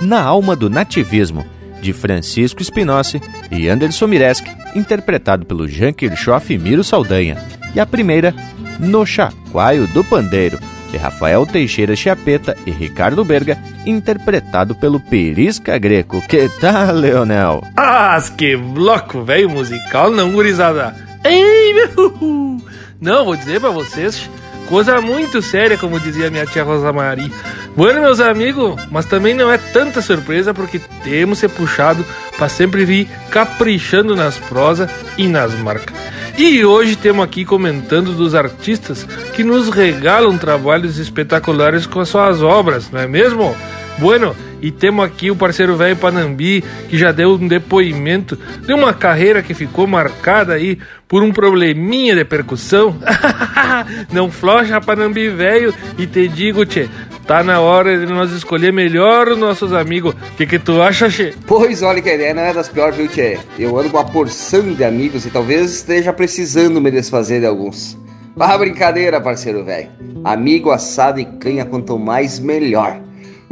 [0.00, 1.46] Na Alma do Nativismo,
[1.80, 4.44] de Francisco Spinozzi e Anderson Miresk,
[4.74, 7.38] interpretado pelo Jean Kirchhoff e Miro Saldanha.
[7.72, 8.34] E a primeira,
[8.80, 10.58] No Chacoalho do Pandeiro,
[10.90, 13.56] de Rafael Teixeira Chiapeta e Ricardo Berga,
[13.86, 16.20] interpretado pelo Perisca Greco.
[16.22, 17.62] Que tal, Leonel?
[17.76, 20.92] Ah, que bloco, velho musical, não, gurizada.
[21.24, 22.71] Ei, meu!
[23.02, 24.30] Não, vou dizer para vocês,
[24.68, 27.32] coisa muito séria, como dizia minha tia Rosa Maria.
[27.74, 32.06] Bueno, meus amigos, mas também não é tanta surpresa porque temos se puxado
[32.38, 34.88] para sempre vir caprichando nas prosas
[35.18, 35.96] e nas marcas.
[36.38, 39.02] E hoje temos aqui comentando dos artistas
[39.34, 43.56] que nos regalam trabalhos espetaculares com as suas obras, não é mesmo?
[43.98, 48.94] Bueno, e temos aqui o parceiro velho Panambi, que já deu um depoimento de uma
[48.94, 52.96] carreira que ficou marcada aí por um probleminha de percussão.
[54.12, 56.88] Não flocha, Panambi velho, e te digo, tchê,
[57.26, 60.14] tá na hora de nós escolher melhor os nossos amigos.
[60.14, 61.34] O que, que tu acha, Che?
[61.46, 63.38] Pois olha que a ideia não é das piores, viu, Tchê?
[63.58, 67.98] Eu ando com uma porção de amigos e talvez esteja precisando me desfazer de alguns.
[68.38, 69.90] Ah, brincadeira, parceiro velho.
[70.24, 72.98] Amigo assado e canha, quanto mais melhor.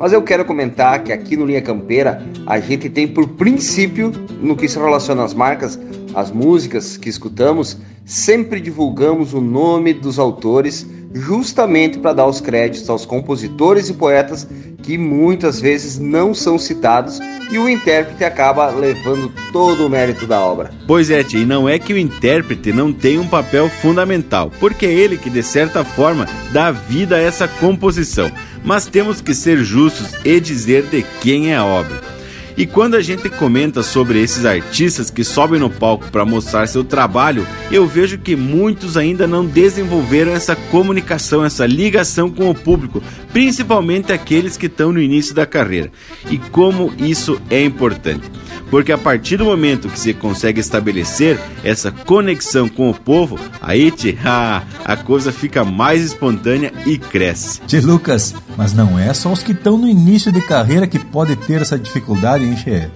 [0.00, 4.56] Mas eu quero comentar que aqui no Linha Campeira a gente tem por princípio, no
[4.56, 5.78] que se relaciona às marcas,
[6.14, 12.88] as músicas que escutamos, sempre divulgamos o nome dos autores justamente para dar os créditos
[12.88, 14.46] aos compositores e poetas
[14.82, 17.18] que muitas vezes não são citados
[17.50, 20.70] e o intérprete acaba levando todo o mérito da obra.
[20.86, 24.92] Pois é, e não é que o intérprete não tem um papel fundamental, porque é
[24.92, 28.30] ele que de certa forma dá vida a essa composição
[28.64, 32.19] mas temos que ser justos e dizer de quem é a obra.
[32.56, 36.84] E quando a gente comenta sobre esses artistas que sobem no palco para mostrar seu
[36.84, 43.02] trabalho, eu vejo que muitos ainda não desenvolveram essa comunicação, essa ligação com o público,
[43.32, 45.90] principalmente aqueles que estão no início da carreira.
[46.30, 48.30] E como isso é importante
[48.70, 53.92] porque a partir do momento que você consegue estabelecer essa conexão com o povo, aí
[54.24, 57.60] ah, a coisa fica mais espontânea e cresce.
[57.66, 61.34] Tchê Lucas, mas não é só os que estão no início de carreira que podem
[61.34, 62.88] ter essa dificuldade, hein, Tchê?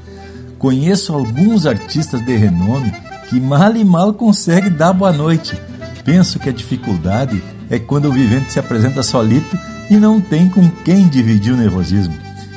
[0.59, 2.92] Conheço alguns artistas de renome
[3.28, 5.61] que mal e mal conseguem dar boa noite.
[6.05, 9.59] Penso que a dificuldade é quando o vivente se apresenta solito
[9.90, 12.14] e não tem com quem dividir o nervosismo.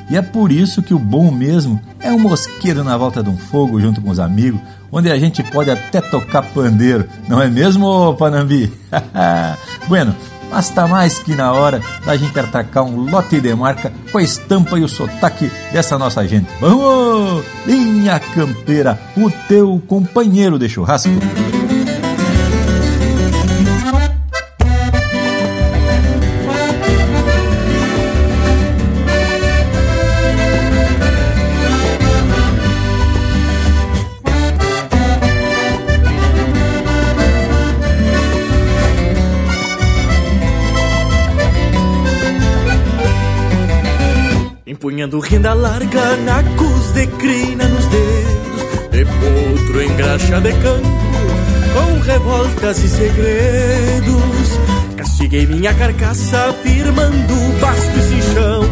[0.09, 3.37] E é por isso que o bom mesmo é um mosqueiro na volta de um
[3.37, 4.61] fogo junto com os amigos,
[4.91, 8.71] onde a gente pode até tocar pandeiro, não é mesmo, Panambi?
[9.87, 10.15] bueno,
[10.49, 14.23] mas tá mais que na hora da gente atracar um lote de marca com a
[14.23, 16.47] estampa e o sotaque dessa nossa gente.
[16.59, 17.43] Vamos!
[17.65, 21.09] Linha Campeira, o teu companheiro de churrasco.
[44.97, 50.87] Banhando renda larga na cruz de crina nos dedos De potro em graxa de campo
[51.75, 54.59] Com revoltas e segredos.
[54.95, 58.63] Castiguei minha carcaça firmando basto e chão.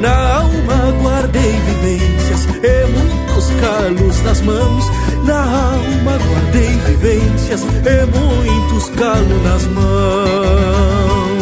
[0.00, 4.84] Na alma guardei vivências e muitos calos nas mãos.
[5.26, 11.36] Na alma guardei vivências e muitos calos nas mãos.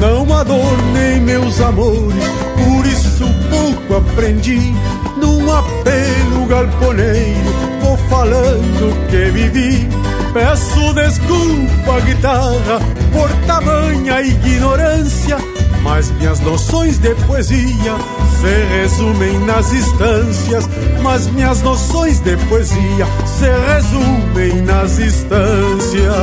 [0.00, 2.43] Não adornei meus amores,
[2.84, 4.74] por isso pouco aprendi
[5.16, 9.88] Num apelo galponeiro, vou falando que vivi
[10.32, 12.80] Peço desculpa, guitarra,
[13.12, 15.38] por tamanha ignorância,
[15.80, 17.94] mas minhas noções de poesia
[18.40, 20.68] se resumem nas instâncias.
[21.04, 26.14] Mas minhas noções de poesia se resumem nas instâncias.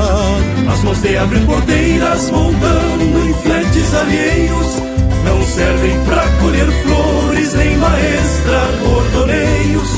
[0.70, 4.91] As mãos de abrir porteiras montando em fletes alheios
[5.24, 9.90] não servem pra colher flores nem maestrar bordoneios.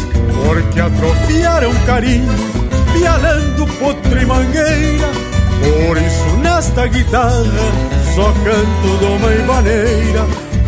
[0.45, 2.33] Porque atrofiaram carinho
[2.93, 5.07] pialando potro e mangueira.
[5.87, 7.43] Por isso nesta guitarra
[8.15, 10.25] só canto doma e vaneira.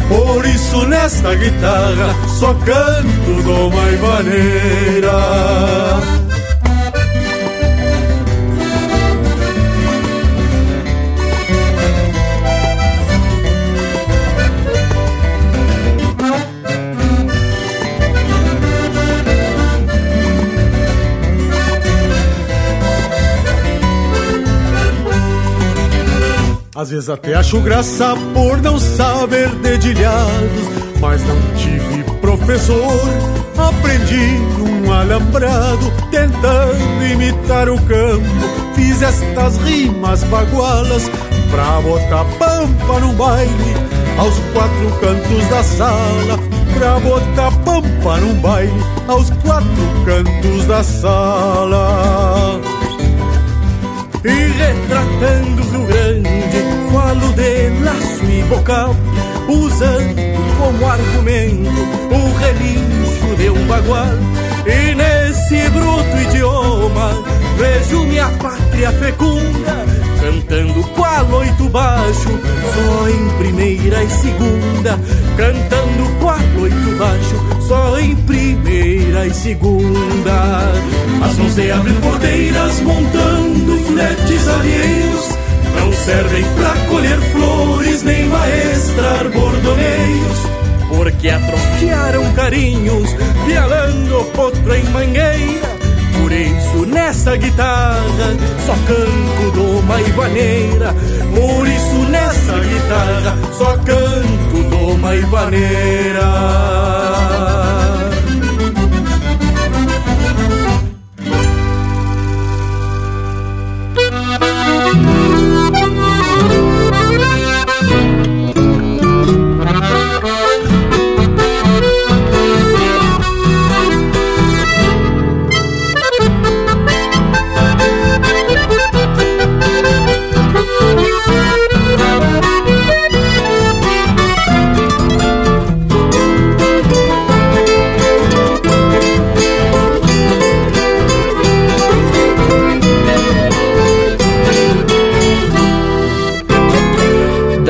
[0.07, 5.11] Por isso nesta guitarra só canto doma e vaneira.
[26.75, 30.67] Às vezes até acho graça por não saber dedilhados,
[30.99, 32.99] mas não tive professor.
[33.57, 38.25] Aprendi num alambrado, tentando imitar o campo.
[38.75, 41.09] Fiz estas rimas bagualas
[41.49, 43.73] pra botar pampa no baile,
[44.17, 46.37] aos quatro cantos da sala.
[46.77, 52.59] Pra botar pampa no baile, aos quatro cantos da sala.
[54.27, 56.29] E retratando o Rio Grande,
[56.91, 58.95] falo de laço e bocal,
[59.47, 60.15] usando
[60.57, 64.07] como argumento o relincho de um bagual.
[64.65, 67.23] E nesse bruto idioma,
[67.57, 69.85] vejo minha pátria fecunda,
[70.25, 72.29] cantando qual oito baixo,
[72.73, 74.99] só em primeira e segunda,
[75.37, 80.71] cantando qual oito baixo, só em primeira e segunda.
[81.23, 85.29] As mãos de abrir porteiras montando fletes alheios
[85.75, 90.39] não servem pra colher flores nem maestrar bordoneios.
[90.89, 93.15] Porque atrofiaram carinhos,
[93.45, 95.74] pialando potro em mangueira.
[96.31, 100.95] Isso nessa guitarra só canto doma e vaneira.
[101.75, 107.64] Isso nessa guitarra só canto doma e vaneira.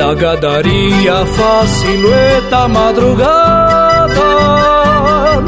[0.06, 4.06] Da gadaria faz silhueta madrugada.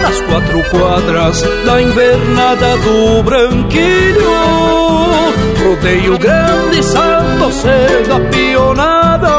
[0.02, 4.32] Nas quatro quadras da invernada do branquilho
[5.62, 9.30] Rodeio grande, salto cedo a pionada.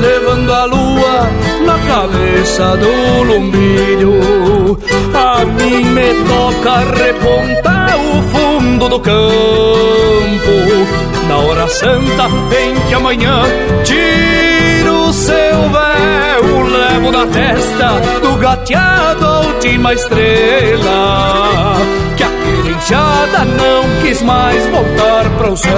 [0.00, 1.28] Levando a lua
[1.66, 4.78] na cabeça do lumbilho
[5.12, 12.28] A mim me toca repontar o fundo do campo na hora santa
[12.60, 13.42] em que amanhã
[13.84, 15.34] tiro o seu
[15.70, 21.76] véu, levo na testa do gateado a última estrela.
[22.16, 25.72] Que a querenchada não quis mais voltar para o céu.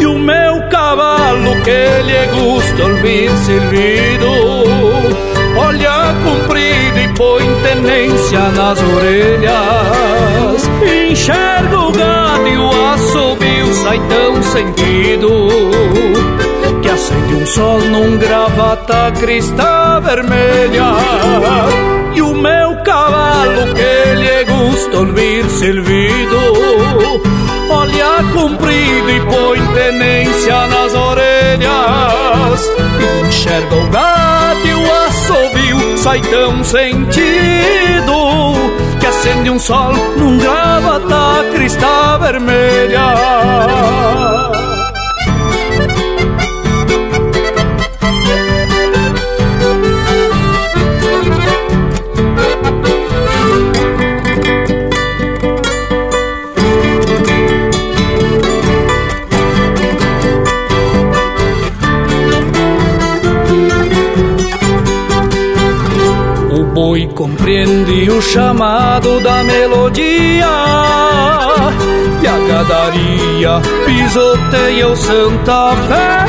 [0.00, 4.61] E o meu cavalo que lhe gusta ouvir servido,
[7.16, 10.70] põe tenência nas orelhas.
[11.10, 15.48] Enxergo o gado e o assobio sai tão sentido
[16.82, 20.92] que acende um sol num gravata crista vermelha.
[22.14, 26.38] E o meu cavalo que lhe gusta ouvir silvido,
[27.70, 32.70] olha comprido e põe tenência nas orelhas.
[33.00, 35.01] E enxerga o gato e o assovio
[36.02, 37.22] sai tão sentido
[38.98, 43.14] Que acende um sol num gravata crista vermelha
[66.92, 70.46] boi compreende o chamado da melodia.
[72.22, 76.26] E a gadaria pisoteia o Santa Fé.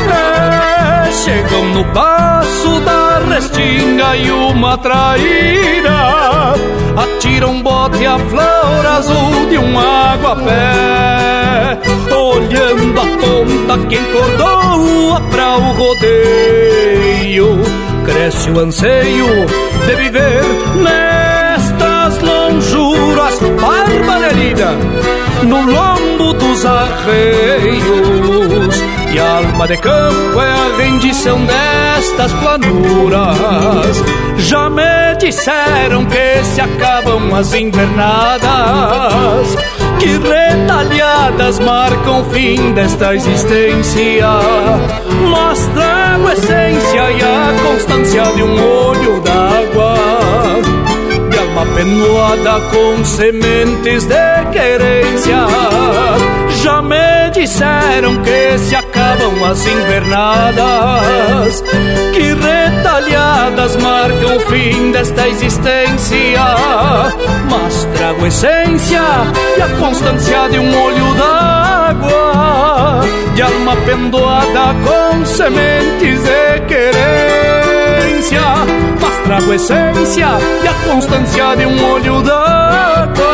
[1.12, 6.54] Chegam no passo da restinga e uma traíra.
[6.96, 11.78] Atira um bote a flor azul de um água-pé.
[12.16, 19.46] Olhando a ponta quem cordoa pra o rodeio Cresce o anseio
[19.88, 20.44] de viver
[20.76, 24.72] nestas lonjuras Barba delida
[25.44, 27.64] no lombo dos arreios.
[29.14, 34.04] E alma de campo é a rendição destas planuras.
[34.40, 38.44] Já me disseram que se acabam as invernadas
[39.98, 44.28] Que retalhadas marcam o fim desta existência.
[45.30, 49.96] Mostra a essência e a constância de um olho d'água
[51.30, 55.48] De alma penuada com sementes de querência
[57.44, 61.62] disseram que se acabam as invernadas
[62.14, 66.40] Que retalhadas marcam o fim desta existência.
[67.50, 69.02] Mas trago essência
[69.58, 73.02] e a constância de um olho d'água
[73.36, 78.40] De alma pendoada com sementes de querência.
[79.02, 80.30] Mas trago essência
[80.64, 83.33] e a constância de um olho d'água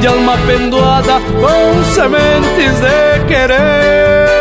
[0.00, 4.38] De alma pendoada com sementes de querência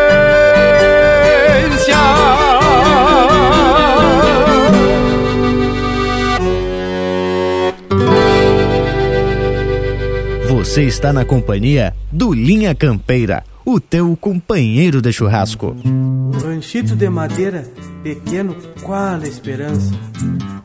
[10.47, 15.75] Você está na companhia do Linha Campeira, o teu companheiro de churrasco.
[15.83, 17.65] Um ranchito de madeira,
[18.03, 19.91] pequeno, qual a esperança?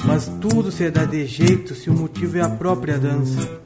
[0.05, 3.63] Mas tudo se dá de jeito se o motivo é a própria dança.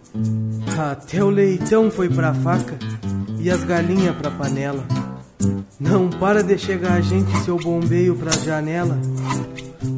[0.79, 2.77] Até o leitão foi pra faca
[3.39, 4.85] e as galinhas pra panela.
[5.81, 8.99] Não para de chegar a gente, seu bombeio pra janela.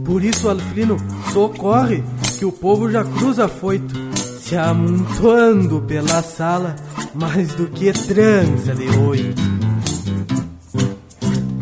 [0.04, 0.96] Por isso, Alfrino,
[1.32, 2.02] socorre,
[2.38, 6.76] que o povo já cruza foito, se amontoando pela sala,
[7.14, 9.42] mais do que trança de oito.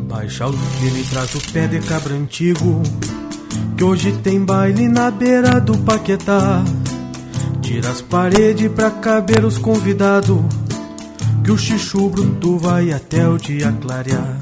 [0.09, 2.83] Baixa o Alfrino e traz o pé de cabra antigo,
[3.77, 6.63] que hoje tem baile na beira do Paquetá.
[7.67, 10.39] Tira as paredes pra caber os convidados
[11.43, 14.37] que o chichu bruto vai até o dia clarear.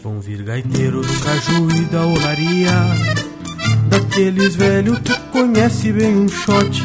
[0.00, 2.70] Vão vir gaiteiro do caju e da olaria,
[3.88, 6.80] daqueles velhos que conhece bem um shot.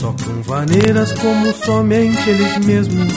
[0.00, 3.12] Tocam vaneiras como somente eles mesmos,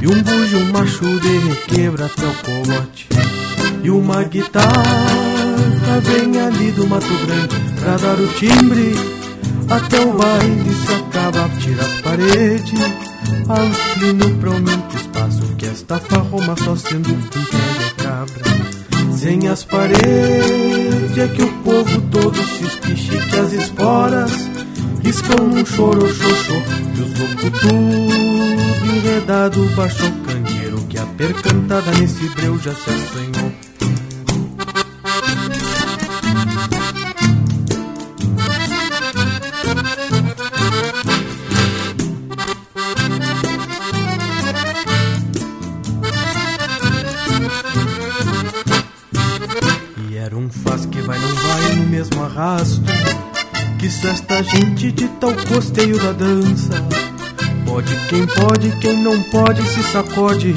[0.00, 3.08] e um bujo macho de requebra até o colote.
[3.82, 4.70] E uma guitarra
[6.04, 9.15] vem ali do Mato Grande pra dar o timbre,
[9.68, 12.80] até o baile se acaba, tira as paredes.
[13.48, 19.16] Alfino promete espaço que esta farroma só sendo um pé cabra.
[19.16, 24.30] Sem as paredes é que o povo todo se espiche que as esporas
[25.02, 26.54] riscam num choro xoxô
[26.96, 33.65] e os loucos tudo enredado baixo candeeiro que a percantada nesse breu já se assanhou.
[52.36, 52.82] Arrasto.
[53.78, 56.86] Que só esta gente de tal costeio da dança
[57.66, 60.54] Pode quem pode, quem não pode se sacode.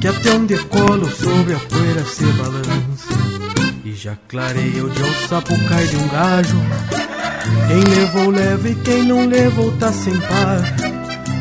[0.00, 3.78] Que até um decolo sobre a poeira se balança.
[3.84, 6.56] E já clareia o dia o sapo cai de um gajo.
[7.68, 10.60] Quem levou leva e quem não levou tá sem par.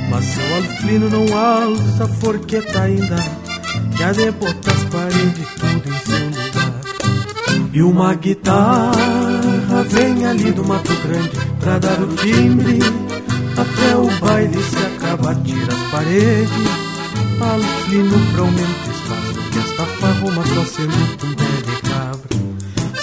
[0.09, 3.15] Mas seu alfino não alça a forqueta ainda.
[3.95, 7.71] Que há de botar as paredes tudo em seu lugar.
[7.73, 9.36] E uma guitarra
[9.89, 12.79] vem ali do Mato Grande pra dar o timbre.
[13.57, 16.87] Até o baile se acaba, tira as paredes.
[17.41, 22.29] alfino pra aumento espaço Que esta farroma só sendo um pé de cabra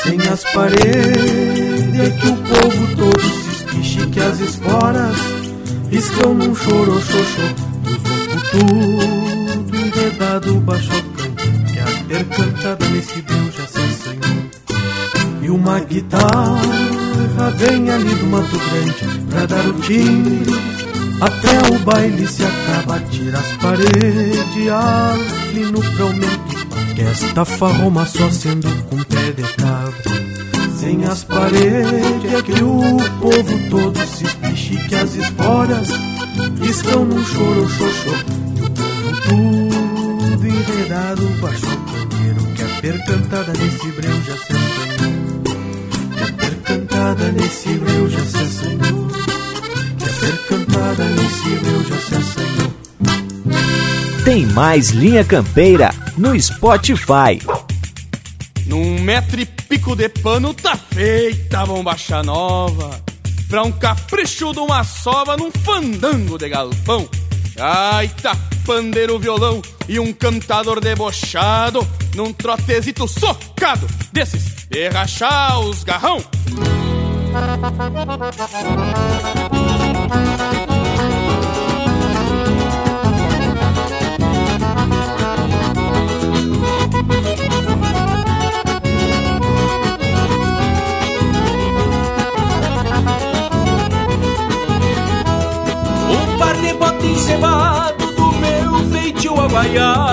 [0.03, 5.17] Sem as paredes é que o povo todo se espiche Que as esporas
[5.91, 7.43] riscam num choro xoxô
[7.85, 10.91] Os loucos tudo enredado baixo
[11.73, 13.54] Que a ter cantada nesse assanhou
[15.45, 20.75] E uma guitarra vem ali do Mato Grande Pra dar o timbre
[21.21, 28.29] até o baile se acaba, tira as paredes, afino pra aumento Que esta farroma só
[28.31, 30.03] sendo com pé de cabra
[30.77, 35.89] Sem as paredes é que o povo todo se espiche Que as esporas
[36.63, 38.11] estão num choro xoxô.
[39.29, 44.84] Tudo enredado baixo o candeeiro Que a percantada nesse breu já se assanhou Que a
[47.05, 49.09] percantada nesse breu já se assanhou
[49.99, 51.05] Que a percantada
[54.25, 57.39] tem mais Linha Campeira no Spotify.
[58.67, 62.99] Num metro e pico de pano tá feita a bombacha nova.
[63.51, 67.07] Pra um capricho de uma sova num fandango de galpão.
[67.61, 68.35] Ai, tá
[68.65, 76.25] pandeiro, violão e um cantador debochado num trotezito socado desses de rachar os garrão.
[97.25, 100.05] Encebado do meu feitio havaiana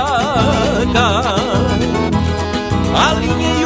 [2.95, 3.60] Alinhei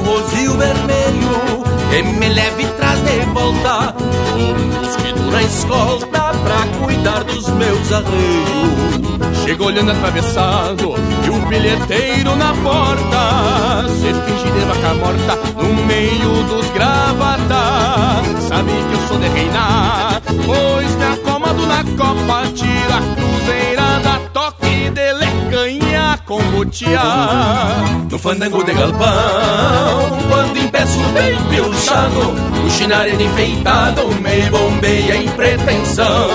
[0.00, 3.94] O meu rosil vermelho que me leve traz de volta
[4.34, 9.44] Um mosquito na escolta pra cuidar dos meus arreios.
[9.44, 10.94] Chego olhando atravessado
[11.26, 18.44] e o bilheteiro na porta Se finge de vaca morta no meio dos gravatas.
[18.48, 24.18] Sabe que eu sou de reinar, pois me acomodo na copa Tira a cruzeira da
[24.32, 32.34] toque de lecanha com botear No fandango de galpão, quando impeço bem pilchado
[32.66, 36.28] O chinarelho enfeitado me bombeia em pretensão.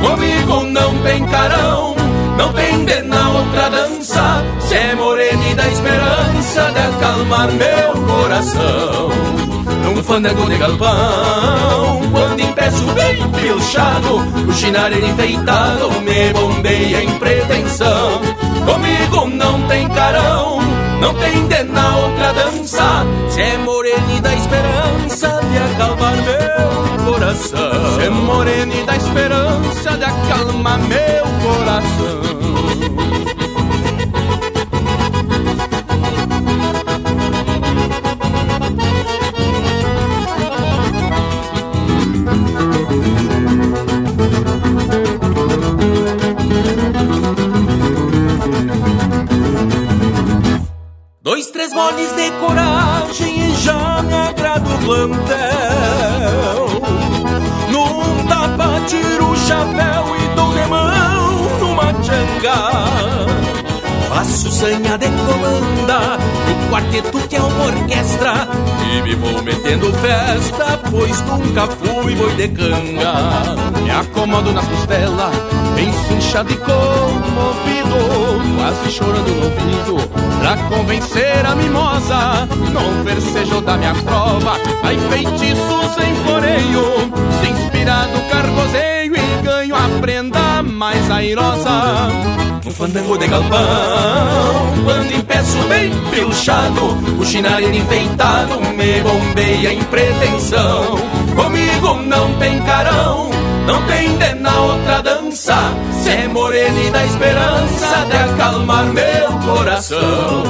[0.00, 1.96] Comigo não tem carão,
[2.36, 8.02] não tem de na outra dança Se é morena e dá esperança de acalmar meu
[8.06, 9.37] coração
[9.98, 14.18] Num fandango de galpão, quando impeço bem pilchado
[14.48, 18.20] O chinarelho enfeitado me bombeia em pretensão.
[18.64, 20.60] Comigo não tem carão,
[21.00, 23.04] não tem de na outra dança.
[23.28, 27.96] Se é morena e dá esperança de acalmar meu coração.
[27.96, 32.27] Se é morena e dá esperança de acalmar meu coração
[51.88, 55.08] Moles de coragem e já me agrada o plantel
[57.70, 63.17] Num tapa tiro o chapéu e dou de mão numa tchanga
[64.18, 68.48] Faço sanha de comanda no quarteto que é uma orquestra.
[68.92, 73.12] E me vou metendo festa, pois nunca fui boi de canga.
[73.80, 75.32] Me acomodo nas costelas,
[75.76, 77.78] bem cinchado e comovido
[78.58, 80.10] Quase chorando no ouvido,
[80.40, 82.48] pra convencer a mimosa.
[82.72, 86.82] No versejo da minha prova, vai feitiço sem floreio
[87.40, 88.97] Se inspirado cargozeio e
[89.42, 92.08] ganho a prenda mais airosa
[92.68, 93.58] um fandango de galpão
[94.84, 100.98] Quando impeço bem pilchado O chinarelho enfeitado me bombeia em pretensão.
[101.34, 103.30] Comigo não tem carão
[103.66, 105.56] Não tem de na outra dança.
[106.02, 110.42] Se é morena e dá esperança De acalmar meu coração.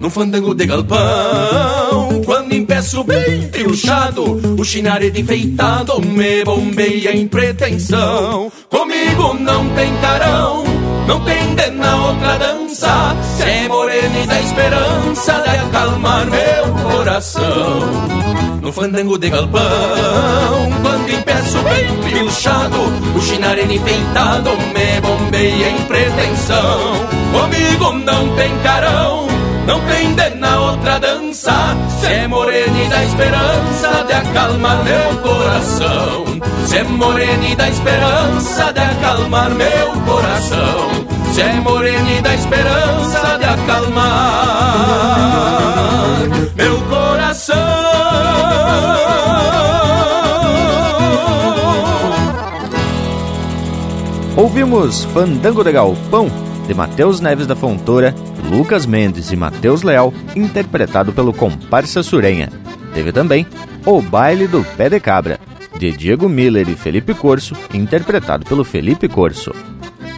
[0.00, 8.50] Num fandango de galpão Quando impeço bem pilchado O chinarelho enfeitado me bombeia em pretensão.
[8.70, 10.64] Comigo não tem carão
[11.06, 13.16] não tem de na outra dança.
[13.36, 17.80] Se é morena e dá esperança De acalmar meu coração.
[18.62, 19.60] No fandango de galpão
[20.82, 22.78] Quando impeço bem pilchado
[23.14, 26.80] O chinarelho enfeitado Me bombeia em pretensão.
[27.30, 29.28] Comigo não tem carão
[29.68, 31.76] não tem de na outra dança
[32.08, 36.24] Se é morena e dá esperança De acalmar meu coração.
[36.66, 40.88] Se é morena da esperança de acalmar meu coração.
[41.34, 44.06] Se é morena da esperança de acalmar
[46.56, 47.56] meu coração.
[54.34, 56.30] Ouvimos Fandango de Galpão,
[56.68, 58.14] de Matheus Neves da Fontoura,
[58.50, 62.50] Lucas Mendes e Matheus Leal, interpretado pelo Comparsa Surenha.
[62.92, 63.46] Teve também
[63.86, 65.40] O Baile do Pé de Cabra,
[65.78, 69.54] de Diego Miller e Felipe Corso, interpretado pelo Felipe Corso.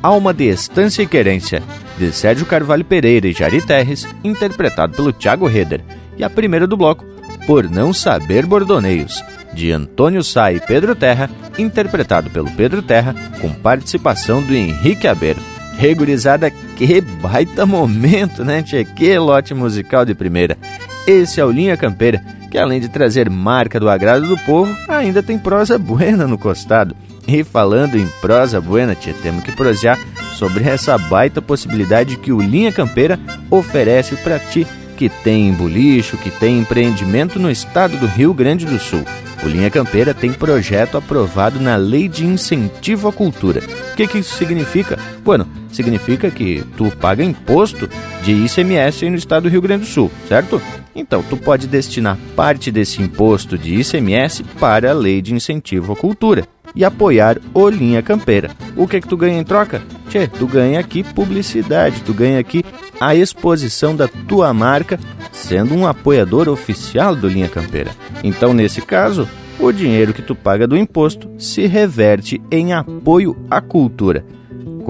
[0.03, 1.62] Alma de Estância e Querência,
[1.96, 5.84] de Sérgio Carvalho Pereira e Jari Terres, interpretado pelo Thiago Heder.
[6.16, 7.07] E a primeira do bloco,
[7.46, 9.22] Por Não Saber Bordoneios,
[9.55, 15.49] de Antônio Sá e Pedro Terra, interpretado pelo Pedro Terra, com participação do Henrique Abeiro.
[15.76, 18.84] Regurizada, que baita momento, né, tchê?
[18.84, 20.58] Que lote musical de primeira.
[21.06, 25.22] Esse é o Linha Campeira, que além de trazer marca do agrado do povo, ainda
[25.22, 26.94] tem prosa buena no costado.
[27.26, 29.98] E falando em prosa buena, tchê, temos que prosear
[30.34, 33.18] sobre essa baita possibilidade que o Linha Campeira
[33.50, 34.66] oferece para ti
[35.00, 39.02] que tem bolicho, que tem empreendimento no estado do Rio Grande do Sul.
[39.42, 43.62] O Linha Campeira tem projeto aprovado na Lei de Incentivo à Cultura.
[43.92, 44.98] O que, que isso significa?
[45.24, 47.88] Bueno, significa que tu paga imposto
[48.22, 50.60] de ICMS no estado do Rio Grande do Sul, certo?
[50.94, 55.96] Então, tu pode destinar parte desse imposto de ICMS para a Lei de Incentivo à
[55.96, 58.50] Cultura e apoiar o Linha Campeira.
[58.76, 59.82] O que que tu ganha em troca?
[60.08, 62.64] Tchê, tu ganha aqui publicidade, tu ganha aqui
[63.00, 64.98] a exposição da tua marca
[65.32, 67.90] sendo um apoiador oficial do Linha Campeira.
[68.22, 73.60] Então, nesse caso, o dinheiro que tu paga do imposto se reverte em apoio à
[73.60, 74.24] cultura.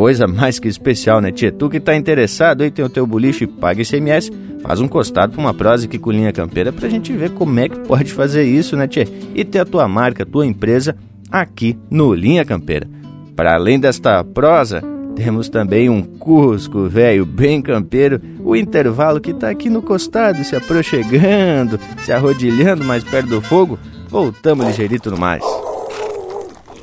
[0.01, 1.53] Coisa mais que especial, né, tia?
[1.53, 4.33] Tu que tá interessado aí, tem o teu boliche paga ICMS,
[4.63, 7.69] faz um costado pra uma prosa aqui com linha campeira pra gente ver como é
[7.69, 9.07] que pode fazer isso, né, tia?
[9.35, 10.97] E ter a tua marca, a tua empresa
[11.31, 12.89] aqui no Linha Campeira.
[13.37, 14.83] Para além desta prosa,
[15.15, 20.57] temos também um Cusco velho bem campeiro, o intervalo que tá aqui no costado, se
[20.57, 23.79] aproxegando, se arrodilhando mais perto do fogo.
[24.09, 25.45] Voltamos ligeirito no mais.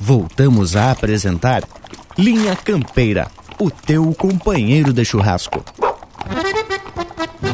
[0.00, 1.62] Voltamos a apresentar
[2.16, 5.64] Linha Campeira, o teu companheiro de churrasco.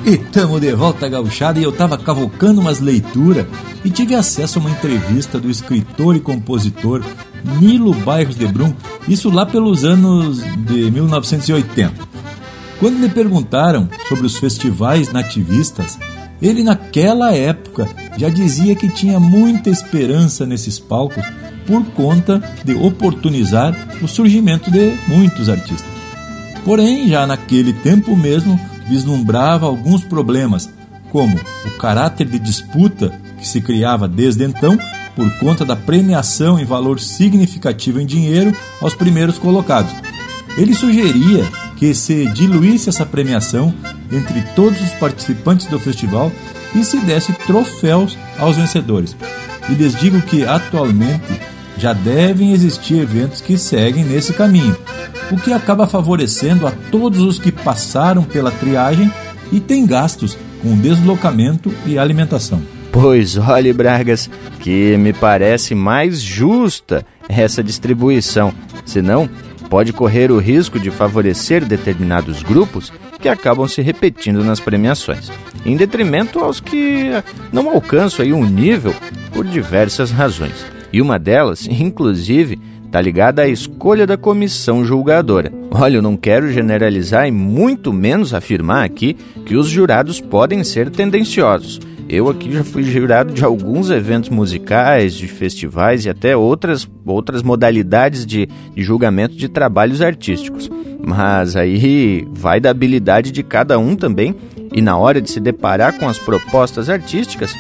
[0.07, 3.47] E tamo de volta gauchada e eu tava cavocando umas leituras
[3.85, 7.03] e tive acesso a uma entrevista do escritor e compositor
[7.59, 8.73] Nilo Bairros de Brum,
[9.09, 11.95] isso lá pelos anos de 1980.
[12.79, 15.99] Quando lhe perguntaram sobre os festivais nativistas,
[16.45, 17.89] ele, naquela época,
[18.19, 21.25] já dizia que tinha muita esperança nesses palcos
[21.67, 25.89] por conta de oportunizar o surgimento de muitos artistas.
[26.63, 30.69] Porém, já naquele tempo mesmo, vislumbrava alguns problemas,
[31.11, 31.35] como
[31.65, 34.79] o caráter de disputa que se criava desde então
[35.17, 39.93] por conta da premiação em valor significativo em dinheiro aos primeiros colocados.
[40.59, 43.75] Ele sugeria que se diluísse essa premiação
[44.11, 46.31] entre todos os participantes do festival
[46.75, 49.17] e se desse troféus aos vencedores.
[49.69, 51.41] E lhes digo que atualmente
[51.77, 54.77] já devem existir eventos que seguem nesse caminho,
[55.31, 59.11] o que acaba favorecendo a todos os que passaram pela triagem
[59.51, 62.63] e têm gastos com deslocamento e alimentação.
[62.93, 64.31] Pois olhe, Bragas,
[64.61, 68.53] que me parece mais justa essa distribuição.
[68.87, 69.29] Senão,
[69.69, 75.31] pode correr o risco de favorecer determinados grupos que acabam se repetindo nas premiações,
[75.65, 77.11] em detrimento aos que
[77.53, 78.95] não alcançam aí um nível
[79.33, 80.65] por diversas razões.
[80.93, 85.53] E uma delas, inclusive, está ligada à escolha da comissão julgadora.
[85.71, 90.91] Olha, eu não quero generalizar e muito menos afirmar aqui que os jurados podem ser
[90.91, 91.81] tendenciosos.
[92.09, 97.43] Eu aqui já fui jurado de alguns eventos musicais, de festivais e até outras, outras
[97.43, 100.71] modalidades de, de julgamento de trabalhos artísticos.
[101.07, 104.35] Mas aí vai da habilidade de cada um também,
[104.73, 107.55] e na hora de se deparar com as propostas artísticas,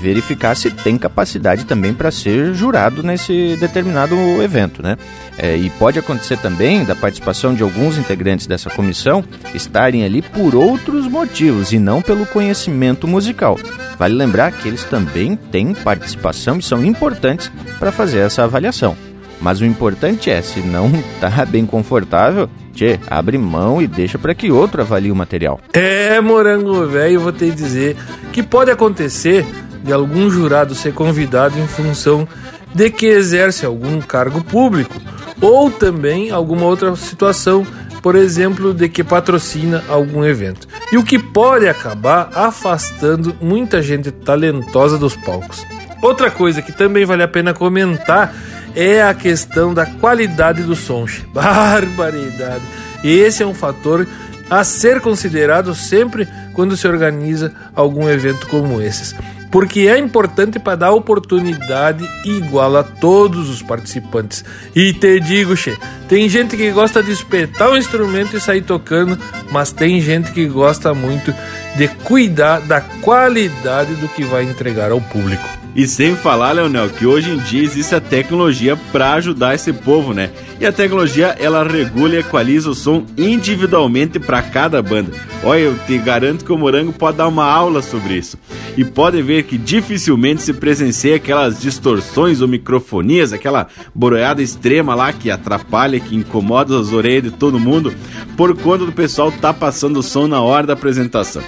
[0.00, 4.96] verificar se tem capacidade também para ser jurado nesse determinado evento, né?
[5.38, 9.24] É, e pode acontecer também da participação de alguns integrantes dessa comissão
[9.54, 13.58] estarem ali por outros motivos e não pelo conhecimento musical.
[13.98, 18.96] Vale lembrar que eles também têm participação e são importantes para fazer essa avaliação.
[19.40, 20.90] Mas o importante é, se não
[21.20, 25.60] tá bem confortável, tchê, abre mão e deixa para que outro avalie o material.
[25.72, 27.96] É, morango velho, vou te dizer
[28.32, 29.44] que pode acontecer
[29.82, 32.26] de algum jurado ser convidado em função
[32.74, 34.94] de que exerce algum cargo público
[35.40, 37.66] ou também alguma outra situação,
[38.00, 40.68] por exemplo, de que patrocina algum evento.
[40.92, 45.66] E o que pode acabar afastando muita gente talentosa dos palcos.
[46.00, 48.34] Outra coisa que também vale a pena comentar
[48.74, 51.06] é a questão da qualidade do som.
[51.32, 52.62] Barbaridade!
[53.04, 54.06] Esse é um fator
[54.48, 59.14] a ser considerado sempre quando se organiza algum evento como esses.
[59.52, 64.44] Porque é importante para dar oportunidade igual a todos os participantes.
[64.74, 65.76] E te digo, che,
[66.08, 69.16] tem gente que gosta de espetar o instrumento e sair tocando,
[69.50, 71.32] mas tem gente que gosta muito
[71.76, 75.61] de cuidar da qualidade do que vai entregar ao público.
[75.74, 80.12] E sem falar, Leonel, que hoje em dia existe a tecnologia para ajudar esse povo,
[80.12, 80.30] né?
[80.60, 85.12] E a tecnologia ela regula e equaliza o som individualmente para cada banda.
[85.42, 88.38] Olha, eu te garanto que o Morango pode dar uma aula sobre isso.
[88.76, 95.10] E pode ver que dificilmente se presencia aquelas distorções ou microfonias, aquela boroiada extrema lá
[95.12, 97.94] que atrapalha, que incomoda as orelhas de todo mundo,
[98.36, 101.42] por conta do pessoal tá passando o som na hora da apresentação.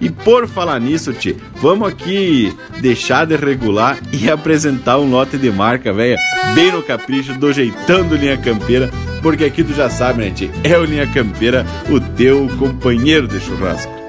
[0.00, 3.69] E por falar nisso, Ti, vamos aqui deixar de regular
[4.12, 6.18] e apresentar um lote de marca, velho,
[6.54, 7.52] bem no capricho, do
[8.16, 8.90] Linha Campeira,
[9.22, 10.32] porque aqui tu já sabe, né?
[10.64, 14.00] É o Linha Campeira, o teu companheiro de churrasco.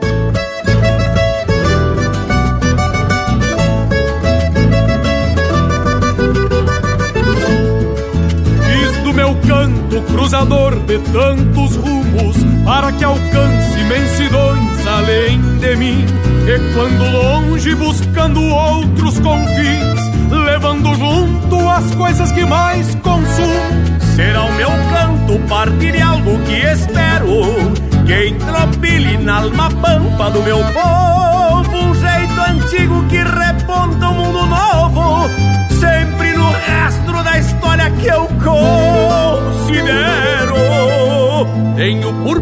[9.48, 16.06] Canto cruzador de tantos rumos para que alcance imensidões além de mim
[16.48, 20.00] e quando longe buscando outros confins,
[20.30, 23.92] levando junto as coisas que mais consumo.
[24.16, 27.74] Será o meu canto partir de algo que espero,
[28.06, 34.46] que entropile na alma pampa do meu povo, um jeito antigo que reponta um mundo
[34.48, 35.30] novo,
[35.80, 39.92] sempre no rastro da história que eu considero.
[41.76, 42.42] Tenho por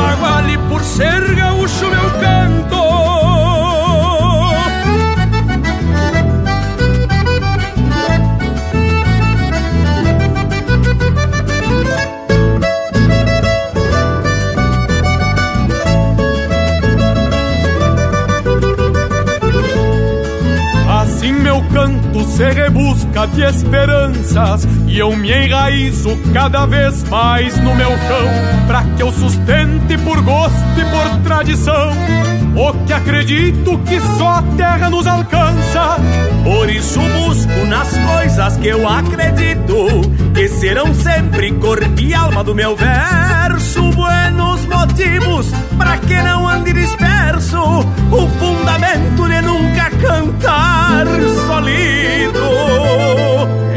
[0.69, 2.81] por ser gaúcho meu canto.
[21.01, 27.73] Assim meu canto se rebusca de esperanças E eu me enraizo cada vez mais no
[27.73, 31.91] meu chão Pra que eu sustente por gosto e por tradição
[32.57, 35.95] O que acredito que só a terra nos alcança.
[36.43, 40.01] Por isso busco nas coisas que eu acredito
[40.33, 43.91] Que serão sempre corpo e alma do meu verso.
[43.91, 45.47] Buenos motivos
[45.77, 47.61] pra que não ande disperso
[48.11, 51.05] O fundamento de nunca cantar
[51.47, 53.30] solido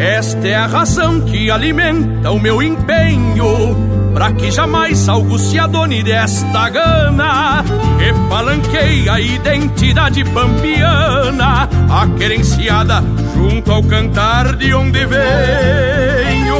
[0.04, 3.74] Esta é a razão que alimenta o meu empenho
[4.12, 7.64] Pra que jamais algo se adone desta gana.
[7.98, 13.02] Que palanqueia a identidade pampiana Aquerenciada
[13.34, 16.58] junto ao cantar de onde venho.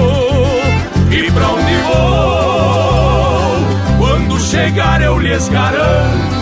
[1.11, 2.89] E pra onde vou?
[3.99, 6.34] Quando chegar eu lhes garanto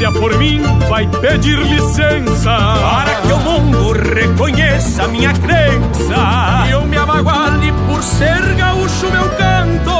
[0.00, 6.86] pátria por mim vai pedir licença para que o mundo reconheça minha crença e eu
[6.86, 9.90] me abaguale por ser gaúcho meu canto.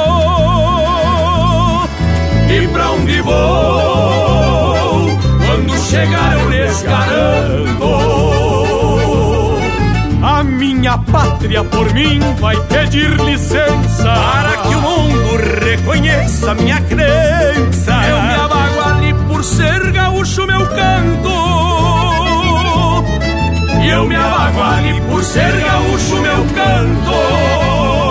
[2.48, 5.18] E pra onde vou?
[5.46, 8.10] Quando chegar eu lhes garanto.
[10.22, 18.49] A minha pátria por mim vai pedir licença para que o mundo reconheça minha crença.
[19.40, 21.30] Por ser gaúcho meu canto.
[23.82, 28.09] E eu me abago ali por ser gaúcho meu canto.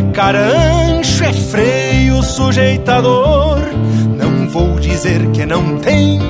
[0.00, 3.58] De carancho é freio sujeitador.
[4.16, 6.22] Não vou dizer que não tenho,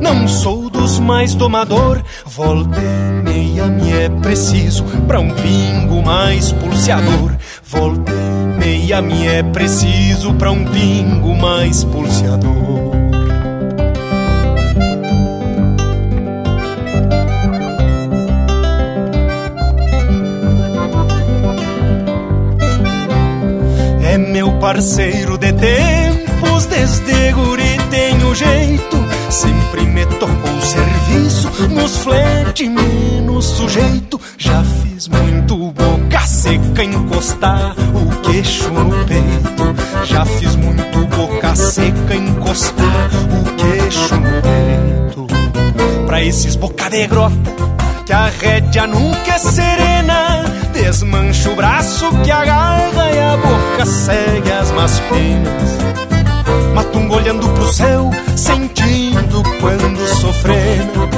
[0.00, 2.02] não sou dos mais domador.
[2.24, 7.32] Volta e meia me é preciso pra um pingo mais pulseador.
[7.62, 12.89] Volta e meia me é preciso pra um pingo mais pulseador.
[24.60, 28.96] Parceiro de tempos, desde guri tenho jeito.
[29.30, 34.20] Sempre me tocou serviço nos flete menos sujeito.
[34.36, 40.04] Já fiz muito boca seca encostar o queixo no peito.
[40.04, 43.10] Já fiz muito boca seca encostar
[43.40, 45.26] o queixo no peito.
[46.06, 47.50] Pra esses boca de grota
[48.04, 54.52] que a rédea nunca é serena Desmancha o braço que agarra e a boca segue
[54.52, 55.78] as más penas.
[56.74, 61.10] Matungo olhando pro céu, sentindo quando sofrena.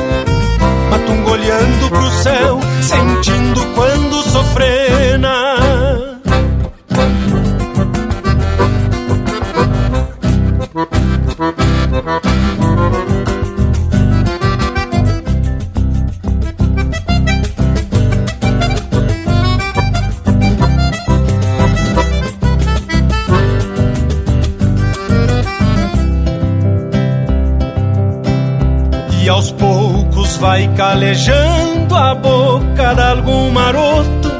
[0.90, 5.91] Matungo olhando pro céu, sentindo quando sofrena.
[30.76, 34.30] Calejando a boca de algum maroto.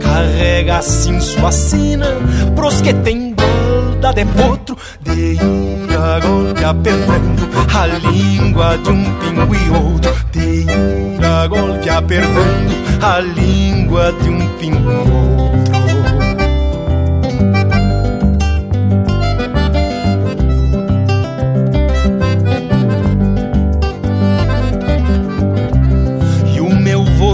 [0.00, 2.06] Carrega assim sua sina
[2.54, 4.76] pros que tem balda de potro.
[5.00, 10.14] De ir a golpe apertando a língua de um pingo e outro.
[10.32, 15.73] De ir a golpe apertando a língua de um pingo e outro.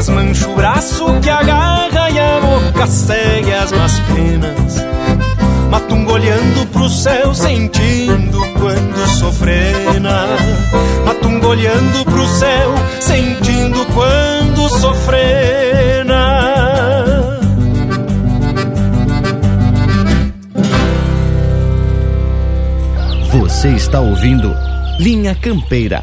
[0.00, 4.76] Desmancha o braço que agarra e a boca segue as más penas.
[5.70, 10.24] Matungo olhando pro céu, sentindo quando sofrena.
[11.04, 16.30] Matungo olhando pro céu, sentindo quando sofrena.
[23.32, 24.56] Você está ouvindo
[24.98, 26.02] Linha Campeira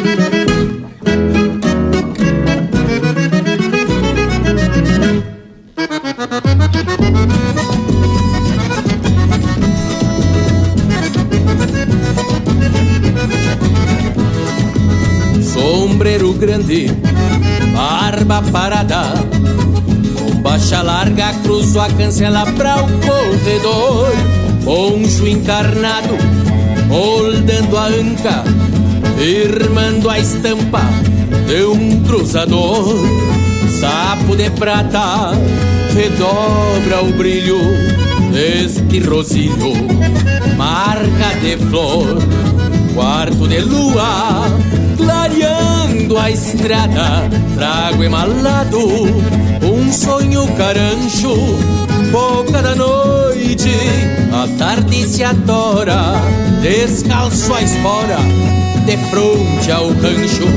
[21.71, 24.11] Cruzo a cancela pra o corredor.
[24.65, 26.15] Poncho encarnado,
[26.87, 28.43] moldando a anca
[29.17, 30.83] Firmando a estampa
[31.47, 32.99] de um cruzador.
[33.79, 35.31] Sapo de prata,
[35.95, 37.57] redobra o brilho
[38.31, 39.73] deste rosilho
[40.57, 42.17] Marca de flor,
[42.93, 44.45] quarto de lua,
[44.97, 48.81] claro a estrada, trago emalado
[49.91, 51.35] sonho carancho.
[52.11, 53.71] Boca da noite,
[54.31, 56.15] a tarde se adora,
[56.61, 58.17] descalço a espora,
[58.85, 60.47] de fronte ao rancho.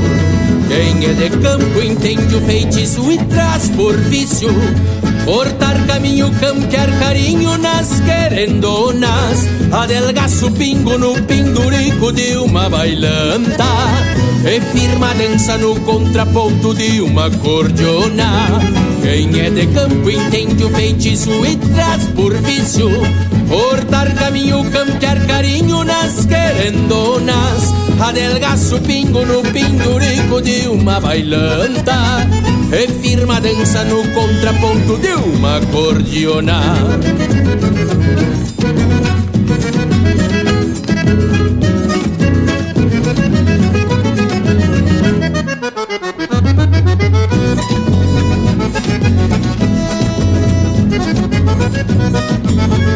[0.67, 4.49] Quem é de campo entende o feitiço e traz por vício
[5.23, 13.63] Cortar caminho, campear carinho nas querendonas Adelgaço pingo no pendurico de uma bailanta
[14.43, 21.29] E firma dança no contraponto de uma cordiona Quem é de campo entende o feitiço
[21.45, 22.89] e traz por vício.
[23.47, 27.71] Cortar caminho, campear carinho nas querendonas.
[27.99, 32.27] Adelgaço pingo no pendurico de uma bailanta.
[32.73, 36.63] E firma dança no contraponto de uma cordiona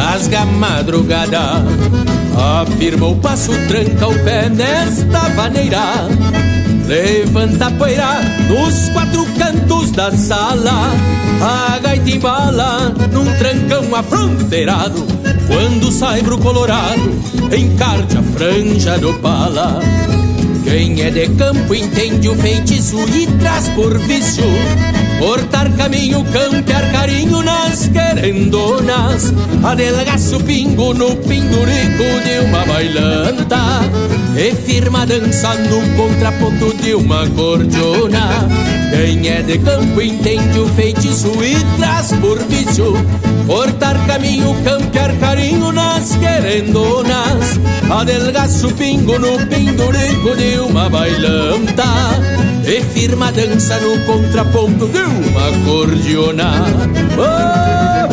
[0.00, 1.62] rasga a madrugada
[2.36, 6.08] Afirma o passo, tranca o pé nesta maneira.
[6.86, 10.90] Levanta a poeira nos quatro cantos da sala.
[11.42, 15.06] A gaita embala num trancão afronteirado.
[15.46, 17.10] Quando sai pro colorado,
[17.54, 19.80] encarte a franja do pala.
[20.64, 24.44] Quem é de campo entende o feitiço e traz por vício
[25.20, 33.58] Cortar caminho, campear carinho nas querendonas Adelgaço pingo no pendurico de uma bailanta.
[34.34, 38.48] E firma dança no contraponto de uma cordiona.
[38.90, 42.94] Quem é de campo entende o feitiço e traz por vício.
[43.46, 47.60] Cortar caminho, campear carinho nas querendonas
[47.90, 56.52] Adelgaço pingo no pendurico de uma bailanta e firma dança no contraponto de uma cordiona.
[57.18, 58.10] Oh!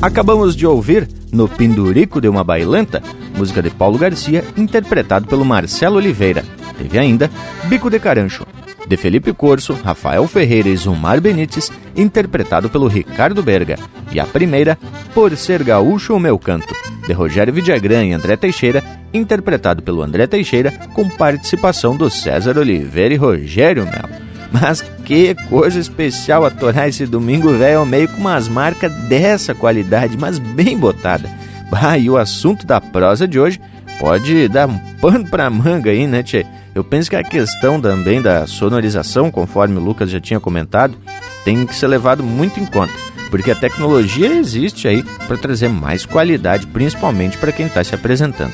[0.00, 3.02] Acabamos de ouvir No Pindurico de uma Bailanta,
[3.36, 6.44] música de Paulo Garcia, interpretado pelo Marcelo Oliveira.
[6.78, 7.28] Teve ainda
[7.64, 8.46] Bico de Carancho,
[8.86, 13.76] de Felipe Corso, Rafael Ferreira e Zumar Benites, interpretado pelo Ricardo Berga.
[14.12, 14.78] E a primeira,
[15.12, 16.72] Por Ser Gaúcho o Meu Canto,
[17.04, 23.14] de Rogério Vidagrã e André Teixeira, interpretado pelo André Teixeira, com participação do César Oliveira
[23.14, 24.22] e Rogério Melo.
[24.50, 30.18] Mas que coisa especial atorar esse domingo velho ao meio com umas marcas dessa qualidade,
[30.18, 31.28] mas bem botada.
[31.70, 33.58] Bah, e o assunto da prosa de hoje
[33.98, 36.44] pode dar um pano pra manga aí, né, tchê?
[36.74, 40.96] Eu penso que a questão também da sonorização, conforme o Lucas já tinha comentado,
[41.44, 42.92] tem que ser levado muito em conta,
[43.30, 48.52] porque a tecnologia existe aí para trazer mais qualidade, principalmente para quem está se apresentando.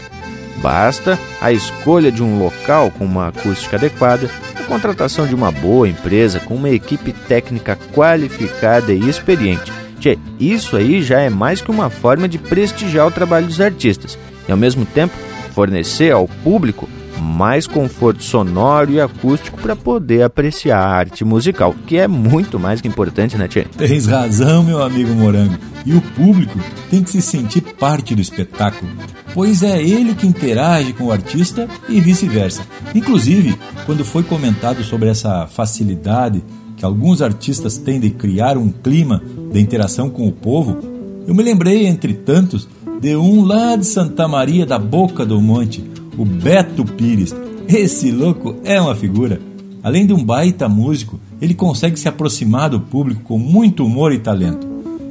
[0.60, 5.88] Basta a escolha de um local com uma acústica adequada, a contratação de uma boa
[5.88, 9.72] empresa com uma equipe técnica qualificada e experiente.
[10.00, 14.18] Tchê, isso aí já é mais que uma forma de prestigiar o trabalho dos artistas
[14.48, 15.14] e, ao mesmo tempo,
[15.54, 16.88] fornecer ao público
[17.20, 22.80] mais conforto sonoro e acústico para poder apreciar a arte musical, que é muito mais
[22.80, 23.66] que importante, né, Tchê?
[23.76, 25.58] Tens razão, meu amigo Morango.
[25.84, 26.58] E o público
[26.90, 28.90] tem que se sentir parte do espetáculo,
[29.34, 32.62] pois é ele que interage com o artista e vice-versa.
[32.94, 36.42] Inclusive, quando foi comentado sobre essa facilidade
[36.76, 39.22] que alguns artistas têm de criar um clima
[39.52, 40.78] de interação com o povo,
[41.26, 42.68] eu me lembrei, entre tantos,
[43.00, 45.84] de um lá de Santa Maria da Boca do Monte,
[46.18, 47.34] o Beto Pires.
[47.68, 49.40] Esse louco é uma figura.
[49.82, 54.18] Além de um baita músico, ele consegue se aproximar do público com muito humor e
[54.18, 54.66] talento.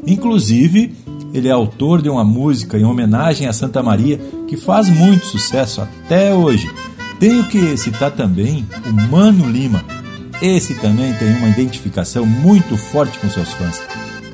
[0.05, 0.93] Inclusive,
[1.33, 5.81] ele é autor de uma música em homenagem a Santa Maria que faz muito sucesso
[5.81, 6.69] até hoje.
[7.19, 9.83] Tenho que citar também o Mano Lima.
[10.41, 13.81] Esse também tem uma identificação muito forte com seus fãs.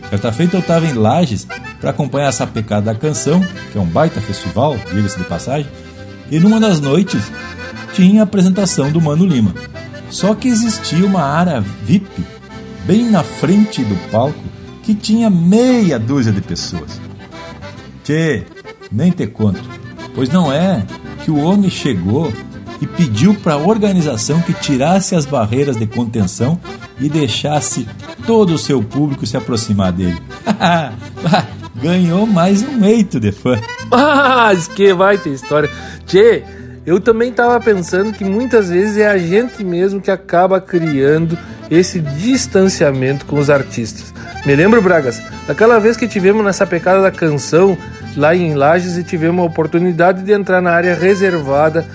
[0.09, 1.47] Certa feita eu estava em Lages
[1.79, 3.41] para acompanhar essa pecada da canção,
[3.71, 5.67] que é um baita festival, diga-se de passagem,
[6.33, 7.31] e numa das noites
[7.93, 9.53] tinha a apresentação do Mano Lima.
[10.09, 12.25] Só que existia uma área VIP
[12.85, 14.43] bem na frente do palco
[14.81, 16.99] que tinha meia dúzia de pessoas.
[18.03, 18.45] Tchê,
[18.91, 19.61] nem te conto,
[20.15, 20.83] pois não é
[21.23, 22.33] que o homem chegou
[22.81, 26.59] e pediu para a organização que tirasse as barreiras de contenção
[26.99, 27.87] e deixasse
[28.25, 30.19] todo o seu público se aproximar dele.
[31.83, 33.59] Ganhou mais um eito de fã.
[33.91, 35.69] Mas que vai ter história.
[36.05, 36.41] Tchê,
[36.85, 41.37] eu também estava pensando que muitas vezes é a gente mesmo que acaba criando
[41.69, 44.13] esse distanciamento com os artistas.
[44.45, 47.77] Me lembro, Bragas, daquela vez que tivemos nessa pecada da canção
[48.15, 51.85] lá em Lages e tivemos a oportunidade de entrar na área reservada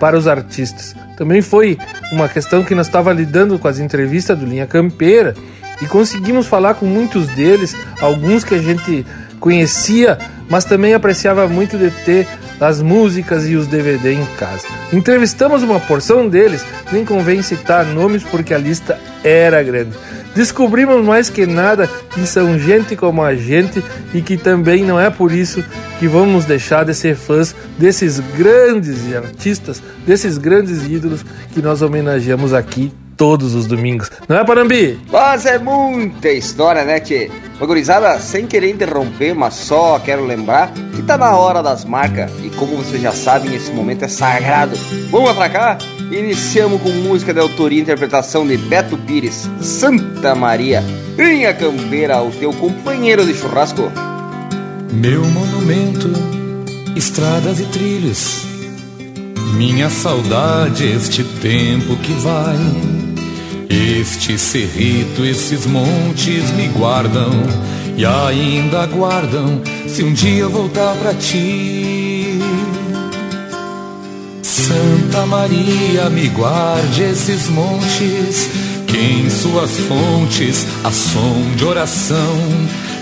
[0.00, 0.96] para os artistas.
[1.18, 1.76] Também foi
[2.10, 5.34] uma questão que nós estava lidando com as entrevistas do Linha Campeira
[5.82, 9.04] e conseguimos falar com muitos deles, alguns que a gente
[9.44, 10.16] conhecia,
[10.48, 12.26] mas também apreciava muito de ter
[12.58, 14.66] as músicas e os DVD em casa.
[14.90, 19.92] Entrevistamos uma porção deles, nem convém citar nomes porque a lista era grande.
[20.34, 23.84] Descobrimos mais que nada que são gente como a gente
[24.14, 25.62] e que também não é por isso
[26.00, 31.22] que vamos deixar de ser fãs desses grandes artistas, desses grandes ídolos
[31.52, 34.10] que nós homenageamos aqui todos os domingos.
[34.28, 34.98] Não é, Parambi?
[35.10, 37.30] Mas é muita história, né, Tchê?
[37.60, 42.50] Gurizada, sem querer interromper, mas só quero lembrar que tá na hora das marcas e
[42.50, 44.76] como vocês já sabem, esse momento é sagrado.
[45.10, 45.78] Vamos atracar?
[46.10, 50.82] Iniciamos com música de autoria e interpretação de Beto Pires, Santa Maria.
[51.16, 53.90] Vinha campeira, o teu companheiro de churrasco.
[54.92, 56.10] Meu monumento,
[56.94, 58.44] estradas e trilhos,
[59.52, 63.04] minha saudade, este tempo que vai
[63.74, 67.30] este cerrito, esses montes me guardam
[67.96, 72.38] e ainda guardam se um dia voltar para ti.
[74.42, 78.48] Santa Maria, me guarde esses montes,
[78.86, 82.38] que em suas fontes há som de oração.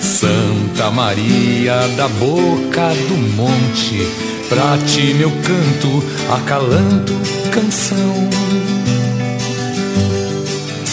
[0.01, 4.07] Santa Maria, da boca do monte,
[4.53, 7.15] pra ti meu canto, acalando
[7.51, 8.53] canção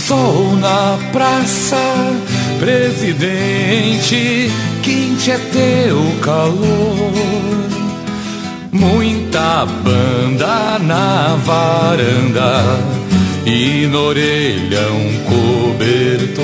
[0.09, 1.77] sol na praça,
[2.59, 4.49] presidente,
[4.81, 7.13] quente é teu calor.
[8.71, 12.63] Muita banda na varanda
[13.45, 16.39] e na orelha um cobertor.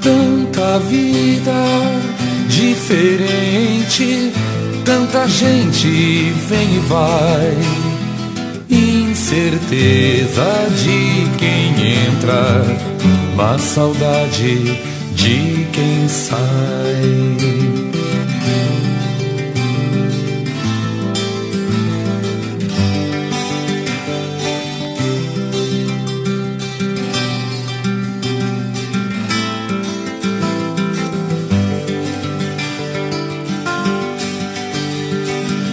[0.00, 1.97] Tanta vida
[2.58, 4.32] diferente,
[4.84, 7.54] tanta gente vem e vai
[9.14, 12.64] certeza de quem entra,
[13.36, 14.76] mas saudade
[15.14, 16.38] de quem sai.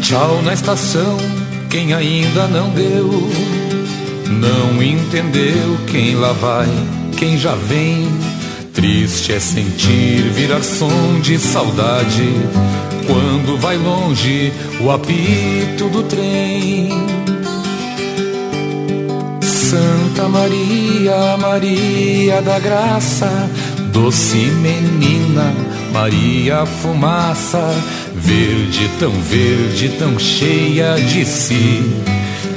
[0.07, 1.17] Tchau na estação
[1.67, 3.09] quem ainda não deu,
[4.29, 6.69] não entendeu quem lá vai,
[7.17, 8.07] quem já vem.
[8.71, 12.29] Triste é sentir virar som de saudade
[13.07, 16.89] quando vai longe o apito do trem.
[19.41, 23.49] Santa Maria, Maria da Graça,
[23.91, 25.51] doce menina,
[25.91, 27.73] Maria fumaça
[28.25, 31.83] Verde, tão verde, tão cheia de si,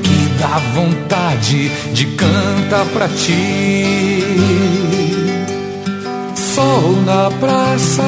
[0.02, 4.24] que dá vontade de cantar pra ti.
[6.34, 8.02] Sol na praça,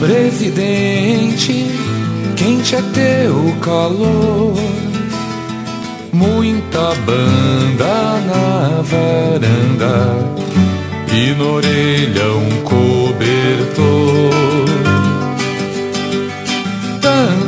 [0.00, 1.66] presidente,
[2.34, 4.54] quente é teu calor.
[6.14, 10.16] Muita banda na varanda
[11.12, 13.44] e na orelha um cobertor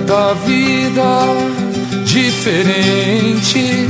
[0.06, 1.26] tanta vida
[2.04, 3.88] diferente,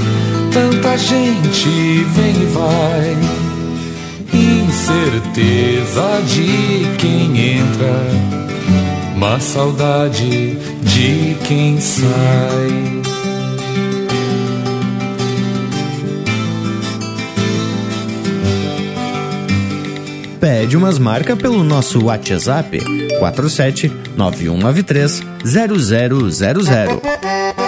[0.51, 3.17] tanta gente vem e vai.
[4.33, 8.01] Incerteza de quem entra,
[9.17, 13.03] mas saudade de quem sai.
[20.41, 22.81] Pede umas marcas pelo nosso WhatsApp
[23.19, 27.66] 47 9193 0000.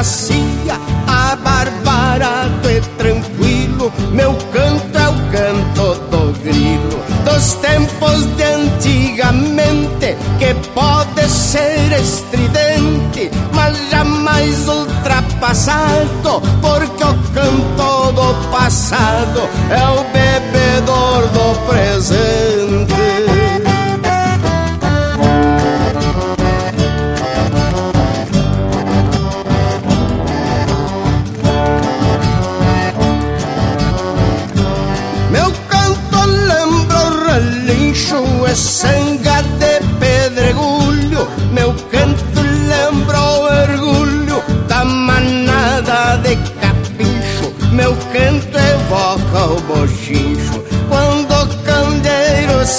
[0.00, 3.92] Nascia, abarbarado e tranquilo.
[4.12, 13.30] Meu canto é o canto do grilo, dos tempos de antigamente, que pode ser estridente,
[13.52, 22.49] mas jamais ultrapassado, porque o canto do passado é o bebedor do presente.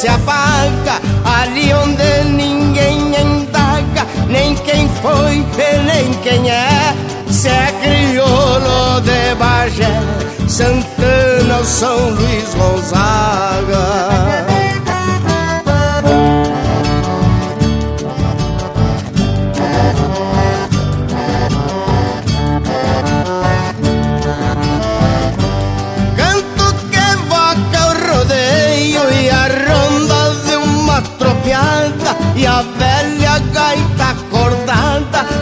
[0.01, 6.95] Se apaga, ali onde ninguém indaga, nem quem foi e nem quem é.
[7.29, 10.01] Se é crioulo de Bagé,
[10.47, 14.40] Santana ou São Luís Gonzaga.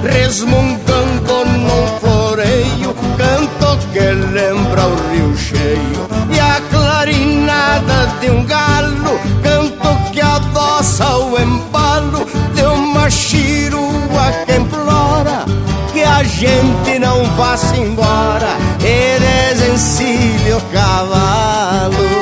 [0.03, 2.95] Resmungando num floreio.
[3.17, 9.19] Canto que lembra o rio cheio e a clarinada de um galo.
[9.43, 15.45] Canto que adoça o embalo de uma chirua que implora
[15.91, 22.18] que a gente não vá-se embora e desencilhe o cavalo.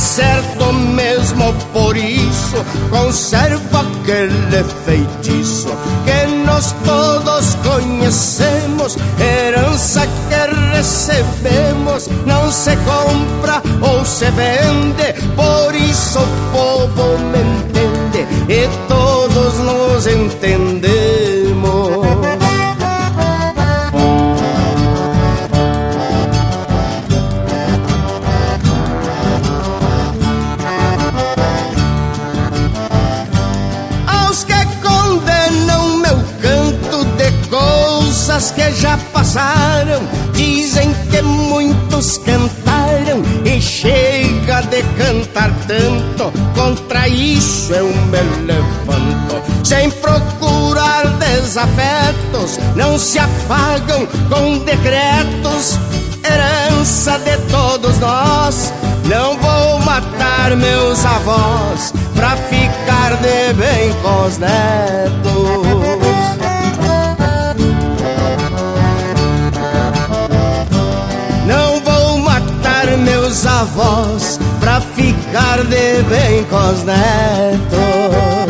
[0.00, 2.56] Certo mesmo por isso,
[2.88, 5.68] conserva aquele feitiço
[6.04, 16.18] que nós todos conhecemos, herança que recebemos, não se compra ou se vende, por isso
[16.18, 20.69] o povo me entende e todos nos entendemos.
[39.80, 40.02] Passaram,
[40.32, 46.32] dizem que muitos cantaram e chega de cantar tanto.
[46.54, 55.78] Contra isso eu me levanto, sem procurar desafetos, não se apagam com decretos.
[56.22, 58.72] Herança de todos nós,
[59.06, 65.80] não vou matar meus avós pra ficar de bem com os netos.
[73.70, 78.49] Avós pra ficar de bem com os netos.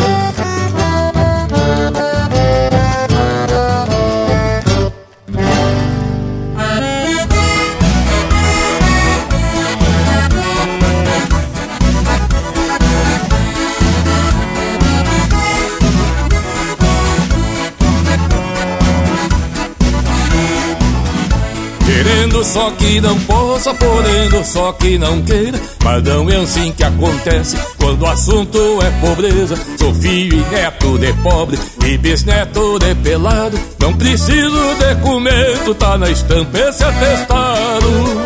[22.51, 25.60] Só que não possa, podendo só que não queira.
[25.85, 29.55] Mas não é assim que acontece quando o assunto é pobreza.
[29.78, 33.59] Sou filho e neto de pobre e bisneto de pelado.
[33.78, 38.19] Não preciso de documento, tá na estampa esse atestado.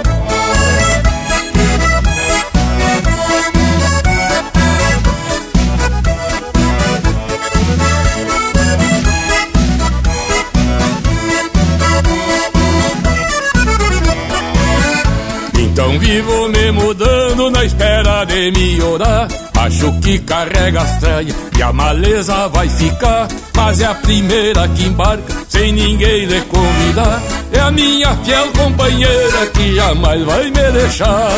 [16.03, 19.29] E vou me mudando na espera de melhorar.
[19.57, 24.85] Acho que carrega as traias e a maleza vai ficar Mas é a primeira que
[24.85, 27.23] embarca sem ninguém lhe convidar.
[27.53, 31.29] É a minha fiel companheira que jamais vai me deixar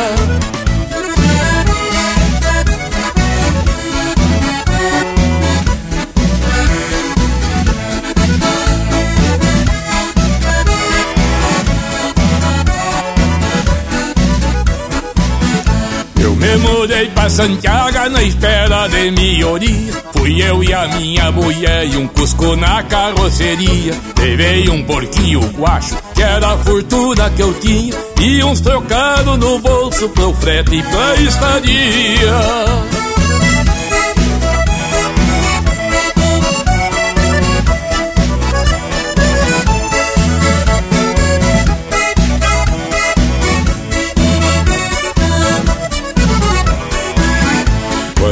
[16.58, 22.08] Mudei pra Santiago na espera de melhoria Fui eu e a minha mulher e um
[22.08, 23.94] cusco na carroceria.
[24.18, 29.58] Levei um porquinho guacho, que era a fortuna que eu tinha E uns trocados no
[29.58, 33.05] bolso pro frete e pra estadia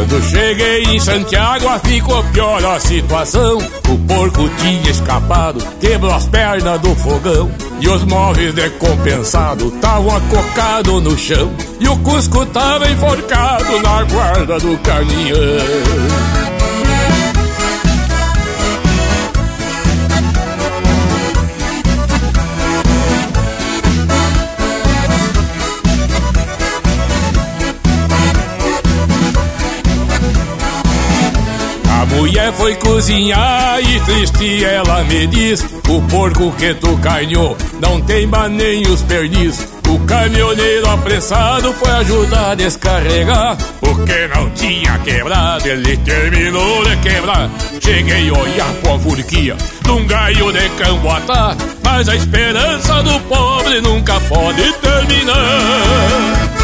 [0.05, 3.57] Quando cheguei em Santiago, ficou pior a situação.
[3.89, 7.51] O porco tinha escapado, quebrou as pernas do fogão.
[7.81, 11.51] E os móveis decompensados estavam acocados no chão.
[11.81, 16.54] E o Cusco tava enforcado na guarda do caminhão.
[32.35, 38.29] Mulher foi cozinhar e triste ela me diz O porco que tu carneou não tem
[38.51, 45.69] nem os perdiz O caminhoneiro apressado foi ajudar a descarregar O que não tinha quebrado.
[45.69, 47.49] Ele terminou de quebrar.
[47.81, 53.21] Cheguei a olhar com a furquia de um gaio de camboatá Mas a esperança do
[53.29, 56.64] pobre nunca pode terminar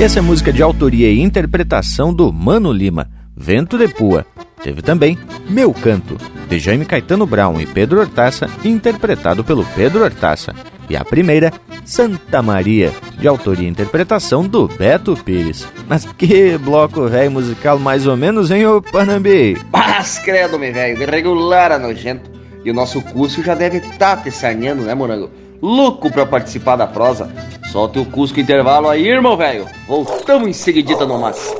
[0.00, 3.06] E essa é música de autoria e interpretação do Mano Lima,
[3.36, 4.24] Vento de Pua.
[4.64, 6.16] Teve também Meu Canto,
[6.48, 10.54] de Jaime Caetano Brown e Pedro Hortaça, interpretado pelo Pedro Hortaça.
[10.88, 11.52] E a primeira,
[11.84, 15.68] Santa Maria, de autoria e interpretação do Beto Pires.
[15.86, 19.58] Mas que bloco velho musical mais ou menos, hein, ô Panambi?
[19.70, 22.30] Mas credo, meu velho, regular a nojento.
[22.64, 25.30] E o nosso curso já deve estar tá te saneando, né, Morango?
[25.60, 27.30] Louco pra participar da prosa.
[27.70, 29.66] Solta o Cusco intervalo aí, irmão velho.
[29.86, 31.54] Voltamos em seguidita no mas.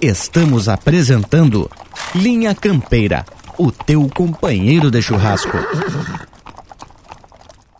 [0.00, 1.70] Estamos apresentando
[2.14, 3.24] Linha Campeira,
[3.58, 5.58] o teu companheiro de churrasco.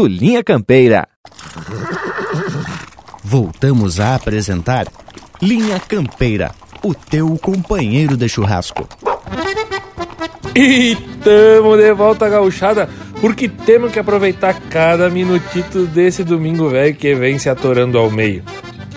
[0.00, 1.06] do Linha Campeira.
[3.22, 4.86] Voltamos a apresentar
[5.42, 6.52] Linha Campeira,
[6.82, 8.88] o teu companheiro de churrasco.
[10.56, 12.88] E tamo de volta gauchada,
[13.20, 18.42] porque temos que aproveitar cada minutito desse domingo velho que vem se atorando ao meio.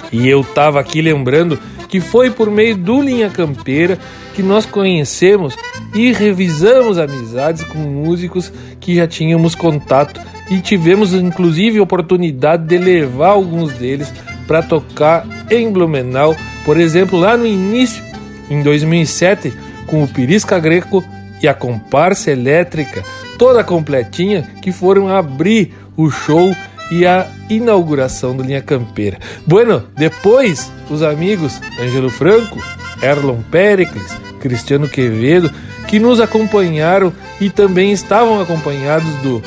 [0.10, 1.60] E eu tava aqui lembrando
[1.90, 4.00] que foi por meio do Linha Campeira
[4.34, 5.54] que nós conhecemos
[5.94, 13.30] e revisamos amizades com músicos que já tínhamos contato e tivemos inclusive oportunidade de levar
[13.30, 14.12] alguns deles
[14.48, 18.04] para tocar em Blumenau, por exemplo, lá no início,
[18.50, 19.54] em 2007,
[19.88, 21.04] com o Pirisca Greco
[21.42, 23.04] e a comparsa elétrica,
[23.38, 26.56] toda completinha, que foram abrir o show
[26.92, 29.18] e a inauguração do Linha Campeira.
[29.46, 32.60] Bueno, depois os amigos Ângelo Franco,
[33.02, 35.52] Erlon Pericles, Cristiano Quevedo,
[35.88, 39.42] que nos acompanharam e também estavam acompanhados do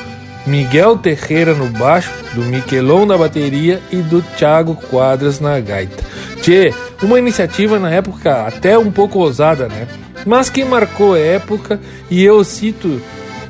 [0.47, 6.03] Miguel Terreira no baixo, do Miquelon na bateria e do Thiago Quadras na gaita.
[6.41, 9.87] Tchê, uma iniciativa na época até um pouco ousada, né?
[10.25, 11.79] Mas que marcou época
[12.09, 13.01] e eu cito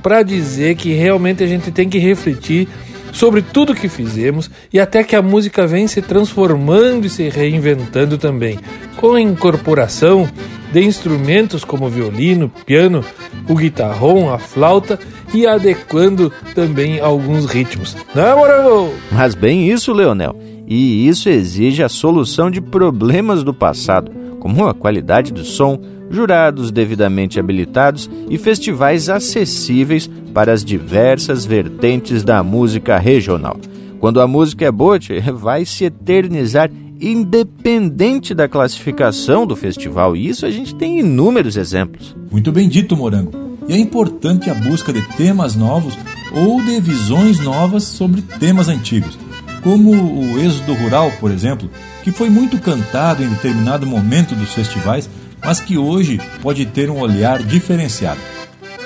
[0.01, 2.67] para dizer que realmente a gente tem que refletir
[3.11, 8.17] sobre tudo que fizemos e até que a música vem se transformando e se reinventando
[8.17, 8.59] também,
[8.95, 10.29] com a incorporação
[10.71, 13.03] de instrumentos como violino, piano,
[13.47, 14.99] o guitarrão, a flauta
[15.33, 17.95] e adequando também alguns ritmos.
[18.13, 18.91] Não é?
[19.11, 20.35] Mas bem isso, Leonel.
[20.67, 25.79] E isso exige a solução de problemas do passado, como a qualidade do som,
[26.09, 33.59] jurados devidamente habilitados e festivais acessíveis para as diversas vertentes da música regional.
[33.99, 34.99] Quando a música é boa,
[35.33, 36.69] vai se eternizar
[36.99, 42.15] independente da classificação do festival, e isso a gente tem inúmeros exemplos.
[42.31, 43.31] Muito bem dito, Morango.
[43.67, 45.97] E é importante a busca de temas novos
[46.33, 49.17] ou de visões novas sobre temas antigos,
[49.61, 51.69] como o êxodo rural, por exemplo,
[52.03, 55.09] que foi muito cantado em determinado momento dos festivais,
[55.43, 58.19] mas que hoje pode ter um olhar diferenciado.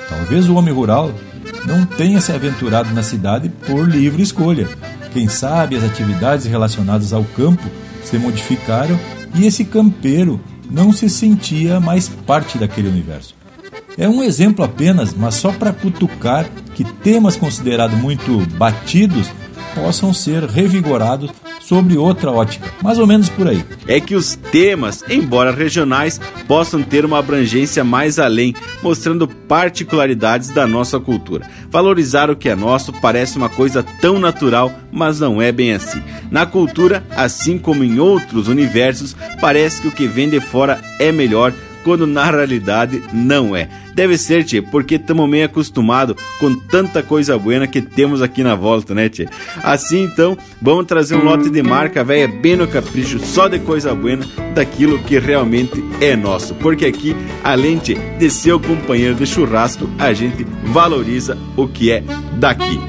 [0.08, 1.12] Talvez o homem rural
[1.66, 4.68] não tenha se aventurado na cidade por livre escolha.
[5.12, 7.64] Quem sabe as atividades relacionadas ao campo
[8.04, 8.98] se modificaram
[9.34, 13.34] e esse campeiro não se sentia mais parte daquele universo.
[13.96, 19.30] É um exemplo apenas, mas só para cutucar que temas considerados muito batidos
[19.74, 21.30] possam ser revigorados
[21.72, 23.64] sobre outra ótica, mais ou menos por aí.
[23.88, 30.66] É que os temas, embora regionais, possam ter uma abrangência mais além, mostrando particularidades da
[30.66, 31.48] nossa cultura.
[31.70, 36.02] Valorizar o que é nosso parece uma coisa tão natural, mas não é bem assim.
[36.30, 41.10] Na cultura, assim como em outros universos, parece que o que vem de fora é
[41.10, 43.68] melhor quando na realidade não é.
[43.94, 48.54] Deve ser, tchê, porque estamos meio acostumados com tanta coisa buena que temos aqui na
[48.54, 49.28] volta, né, tchê?
[49.62, 53.94] Assim, então, vamos trazer um lote de marca velha bem no capricho, só de coisa
[53.94, 56.54] buena, daquilo que realmente é nosso.
[56.54, 57.14] Porque aqui,
[57.44, 62.02] além de, de ser o companheiro de churrasco, a gente valoriza o que é
[62.38, 62.80] daqui.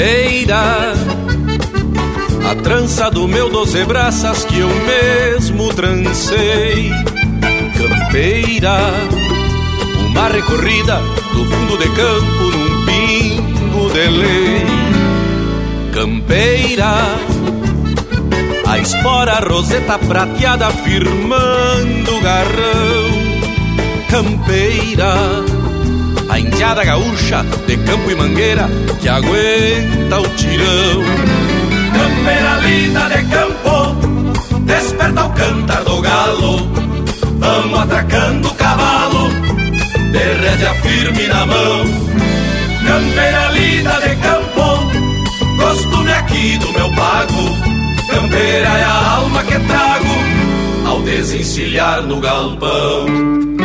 [0.00, 0.94] Campeira
[2.50, 6.90] A trança do meu doze braças que eu mesmo trancei.
[7.76, 8.78] Campeira
[10.06, 10.96] Uma recorrida
[11.34, 14.66] do fundo de campo num pingo de lei.
[15.92, 16.94] Campeira
[18.66, 23.10] A espora roseta prateada firmando o garrão.
[24.08, 25.59] Campeira
[26.28, 28.68] a indiada gaúcha de campo e mangueira
[29.00, 31.02] que aguenta o tirão.
[31.92, 33.96] Campeira linda de campo,
[34.60, 36.70] desperta o cantar do galo.
[37.38, 39.28] Vamos atracando o cavalo,
[40.12, 41.84] de rédea firme na mão.
[42.86, 44.90] Campeira linda de campo,
[45.58, 47.70] costume aqui do meu pago.
[48.10, 53.59] Campeira é a alma que trago ao desencilhar no galpão.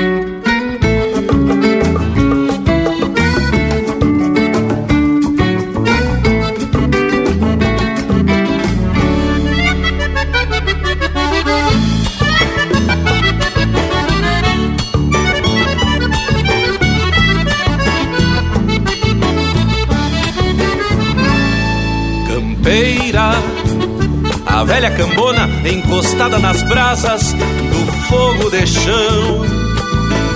[23.17, 29.45] A velha cambona encostada nas brasas do fogo de chão.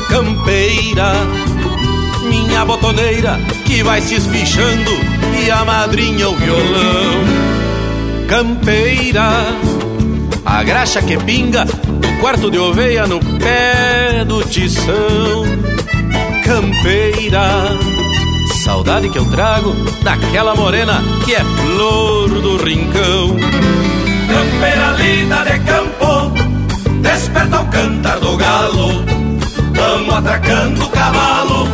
[0.07, 1.13] Campeira,
[2.29, 4.91] minha botoneira que vai se espichando
[5.45, 7.23] e a madrinha o violão.
[8.29, 9.29] Campeira,
[10.45, 15.43] a graxa que pinga do quarto de oveia no pé do tição.
[16.45, 17.77] Campeira,
[18.69, 19.73] saudade que eu trago
[20.03, 23.35] daquela morena que é flor do rincão
[24.29, 26.31] campeira linda de campo,
[27.01, 29.03] desperta o cantar do galo.
[29.73, 31.67] Vamos atracando o cavalo,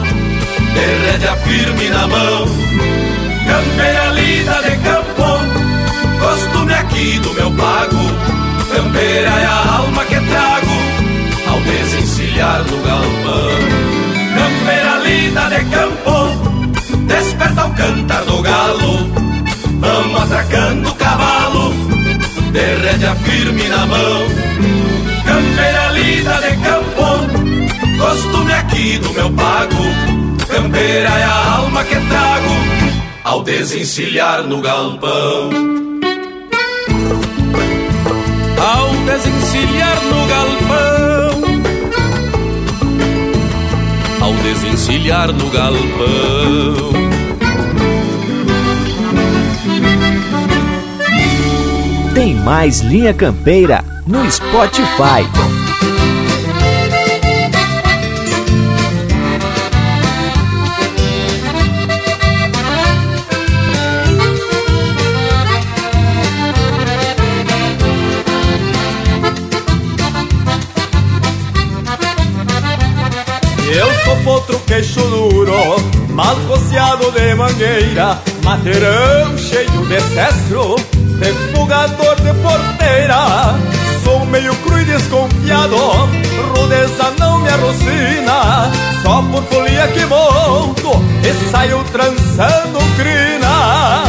[0.73, 2.45] de rédea firme na mão.
[3.45, 5.27] Campeira linda de campo,
[6.17, 8.03] costume aqui do meu pago.
[8.73, 10.75] Campeira é a alma que trago
[11.51, 13.95] ao desencilhar no galpão.
[14.37, 16.44] Campeira linda de campo,
[17.75, 19.09] cantar do galo.
[19.79, 21.73] Vamos atracando o cavalo
[22.51, 24.21] de rédea firme na mão.
[25.25, 27.05] Campeira lida de campo,
[27.99, 29.83] costume aqui do meu pago.
[30.47, 32.55] Campeira é a alma que trago
[33.23, 35.49] ao desencilhar no galpão.
[38.57, 41.55] Ao desencilhar no galpão.
[44.21, 47.14] Ao desencilhar no galpão.
[52.45, 55.25] Mais Linha Campeira no Spotify.
[73.73, 75.55] Eu sou potro queixo duro,
[76.09, 80.75] mal coceado de mangueira, mateirão cheio de cestro,
[81.19, 83.55] refugador de porteira.
[84.03, 85.75] Sou meio cru e desconfiado,
[86.55, 88.71] rudeza não me arrocina,
[89.01, 90.91] só por folia que monto
[91.23, 94.03] e saio trançando crina.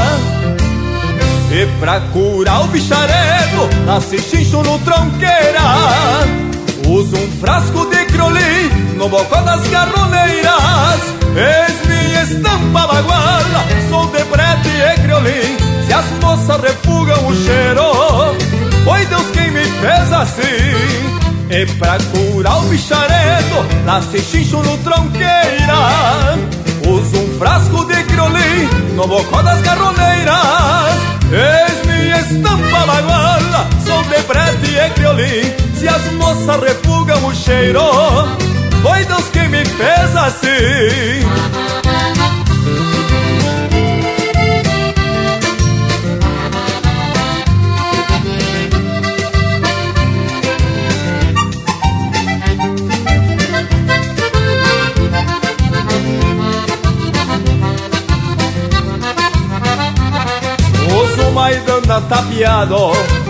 [1.51, 6.47] E pra curar o bicharedo, nasce chincho no tronqueira.
[6.87, 14.25] Uso um frasco de criolim no bocó das garroneiras Eis minha estampa baguala, sou de
[14.25, 15.66] prete e criolim
[15.97, 17.83] as moças refugam o cheiro,
[18.85, 21.27] foi Deus quem me fez assim.
[21.49, 26.37] E pra curar o bicharedo, nasce chincho no tronqueira.
[26.87, 33.69] Uso um frasco de criolim no bocó das garroneiras Eis minha estampa baguala,
[34.09, 35.77] de prete e criolim.
[35.79, 37.83] Se as moças refugam o cheiro,
[38.83, 41.76] foi Deus quem me fez assim.
[61.47, 62.77] Uso maidana tapeado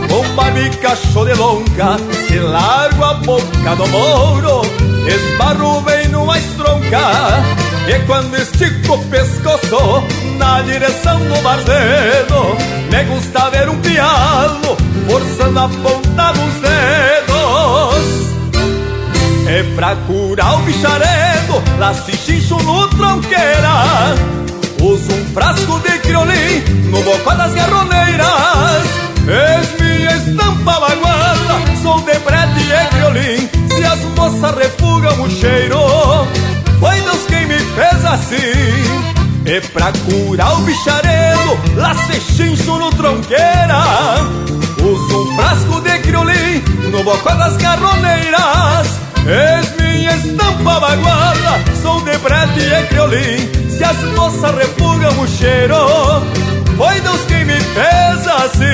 [0.08, 4.62] com barbicacho de longa Se largo a boca do mouro
[5.06, 7.44] Esbarro bem numa estronca
[7.86, 10.02] E quando estico o pescoço
[10.38, 12.56] Na direção do barzedo
[12.90, 14.76] Me gusta ver um pialo
[15.08, 18.06] Forçando a ponta dos dedos.
[19.48, 24.45] E pra curar o bicharedo Lá se xixo no tronqueira
[24.86, 32.16] Uso um frasco de criolim No bocó das garroneiras És minha estampa baguala, sou de
[32.20, 33.50] prete e criolim.
[33.74, 35.80] Se as moças refugam o cheiro,
[36.78, 39.44] foi Deus quem me fez assim.
[39.44, 43.82] E pra curar o bicharedo, lá se chincho no tronqueira.
[44.80, 48.86] Uso um frasco de criolim no bocó das garroneiras.
[49.26, 53.65] És minha estampa baguala, sou de prete e criolim.
[53.76, 55.76] Se as moças refugam o cheiro,
[56.78, 58.66] foi Deus quem me fez assim.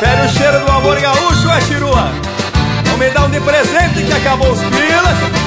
[0.00, 2.10] Prefere o cheiro do amor gaúcho, é chirua?
[2.86, 5.42] Não me dá um de presente que acabou os pilas.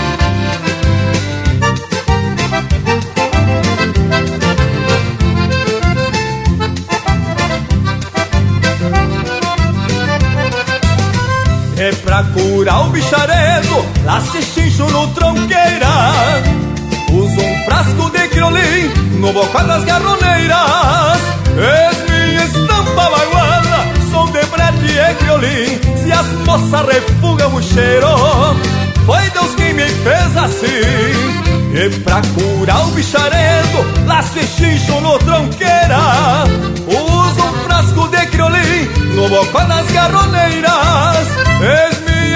[11.78, 16.12] É pra curar o bicharedo, lá se chincho no tronqueira
[17.12, 21.22] Uso um frasco de criolim no bocó das garroneiras.
[21.58, 28.08] És minha estampa baguala, som de brete e criolim Se as moças refugam o cheiro,
[29.06, 35.18] foi Deus quem me fez assim E pra curar o bicharedo, lá se xincho no
[35.20, 36.44] tronqueira.
[36.88, 41.28] Uso um frasco de criolim no bocó das garroneiras.
[41.60, 41.95] Minha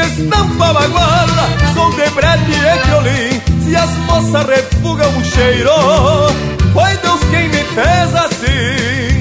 [0.09, 5.69] estampa baguala, som de brete e criolim se as moças refugam o cheiro,
[6.73, 9.19] foi Deus quem me fez assim.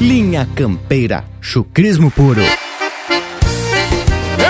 [0.00, 2.42] Linha Campeira, chucrismo puro.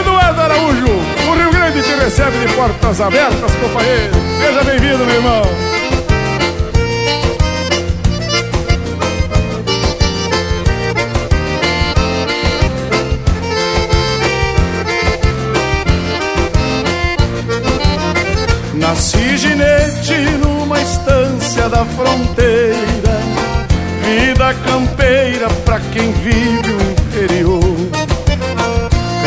[0.01, 4.15] Eduardo Araújo, o Rio Grande te recebe de portas abertas, companheiro.
[4.41, 5.64] Seja bem-vindo, meu irmão.
[24.65, 27.75] Campeira pra quem vive o interior.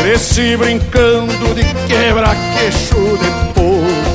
[0.00, 4.08] Cresci brincando de quebra-queixo de potro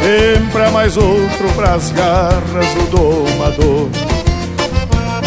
[0.00, 3.88] Sempre há mais outro pras garras do domador.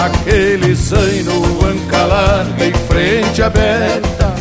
[0.04, 1.32] Aquele zaino
[1.64, 4.34] anca larga e frente aberta.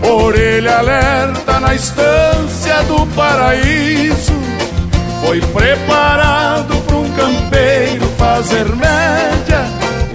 [0.00, 4.37] Orelha alerta na estância do paraíso
[5.28, 9.62] Foi preparado para um campeiro fazer média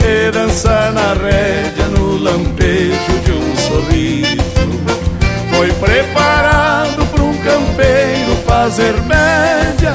[0.04, 4.36] E dançar na rédea no lampejo de um sorriso.
[5.56, 9.94] Foi preparado para um campeiro fazer média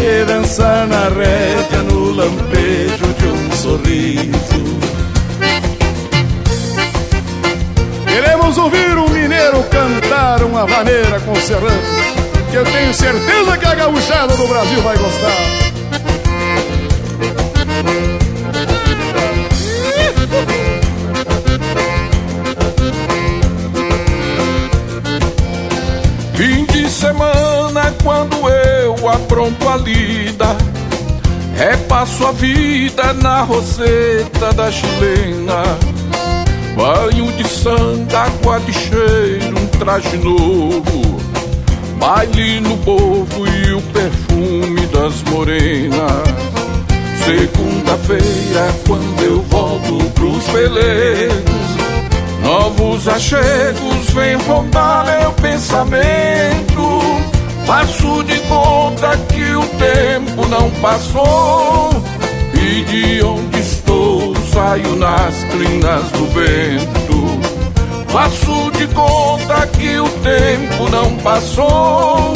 [0.00, 4.78] E dançar na rédea no lampejo de um sorriso.
[8.06, 12.23] Queremos ouvir um mineiro cantar uma vaneira com serrano
[12.54, 15.36] Que eu tenho certeza que a gauchada do Brasil vai gostar.
[26.36, 30.56] Fim de semana quando eu apronto a lida.
[31.56, 35.76] Repasso a vida na roseta da chilena.
[36.76, 41.13] Banho de santa, água de cheiro, um traje novo
[42.04, 46.28] Baile no povo e o perfume das morenas
[47.24, 51.64] Segunda-feira quando eu volto pros pelegos
[52.42, 57.00] Novos achegos vêm rondar meu pensamento.
[57.64, 61.90] Faço de conta que o tempo não passou.
[62.52, 67.03] E de onde estou saio nas crinas do vento.
[68.14, 72.32] Faço de conta que o tempo não passou.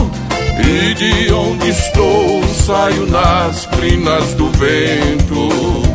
[0.59, 5.88] E de onde estou saio nas crinas do vento.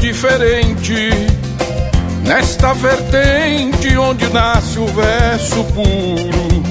[0.00, 1.10] Diferente
[2.24, 6.62] nesta vertente onde nasce o verso puro,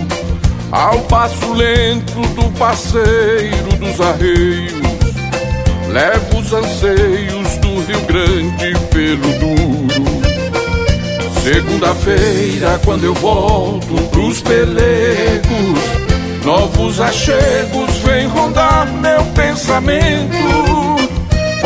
[0.72, 4.74] ao passo lento do passeiro dos arreios,
[5.90, 10.18] levo os anseios do Rio Grande pelo duro.
[11.44, 15.80] Segunda-feira, quando eu volto pros pelegos,
[16.44, 21.07] novos achegos vêm rondar meu pensamento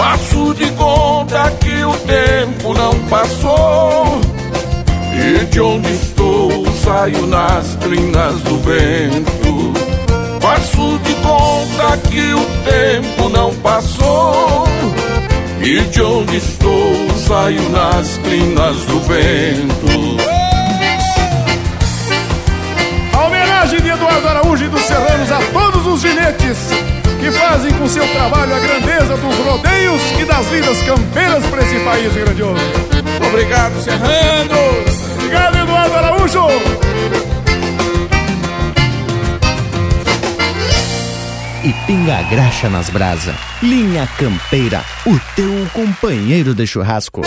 [0.01, 4.19] Faço de conta que o tempo não passou.
[5.13, 9.73] E de onde estou saio nas crinas do vento.
[10.41, 14.63] Faço de conta que o tempo não passou.
[15.61, 16.95] E de onde estou
[17.27, 20.40] saio nas crinas do vento.
[30.85, 32.61] Campeiras para esse país grandioso.
[33.27, 35.13] Obrigado, Serranos!
[35.15, 36.47] Obrigado, Eduardo Araújo!
[41.63, 43.35] E pinga graxa nas brasa.
[43.61, 47.21] Linha Campeira, o teu companheiro de churrasco.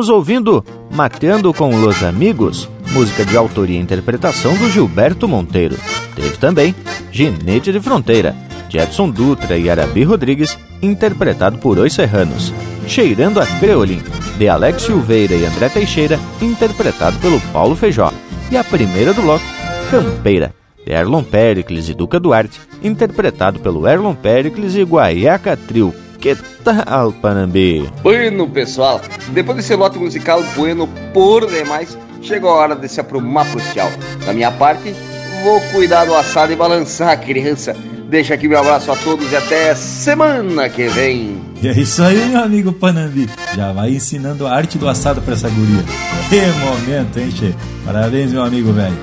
[0.00, 5.76] Estamos ouvindo Mateando com os Amigos, música de autoria e interpretação do Gilberto Monteiro.
[6.16, 6.74] Teve também
[7.12, 8.34] Ginete de Fronteira,
[8.66, 12.50] de Edson Dutra e Arabi Rodrigues, interpretado por Os Serranos.
[12.86, 14.00] Cheirando a Creolim,
[14.38, 18.10] de Alex Silveira e André Teixeira, interpretado pelo Paulo Feijó.
[18.50, 19.44] E a primeira do bloco,
[19.90, 26.36] Campeira, de Erlon Pericles e Duca Duarte, interpretado pelo Erlon Pericles e Guaiaca Trio, que
[26.62, 27.90] tal, Panambi?
[28.02, 29.00] Bueno, pessoal,
[29.32, 33.90] depois desse lote musical bueno por demais, chegou a hora de se aprumar pro tchau.
[34.26, 34.94] Da minha parte,
[35.42, 37.74] vou cuidar do assado e balançar a criança.
[38.08, 41.40] Deixa aqui meu abraço a todos e até semana que vem.
[41.62, 43.28] E é isso aí, meu amigo Panambi.
[43.54, 45.84] Já vai ensinando a arte do assado pra essa guria.
[46.28, 47.54] Que momento, hein, Che?
[47.84, 48.96] Parabéns, meu amigo velho.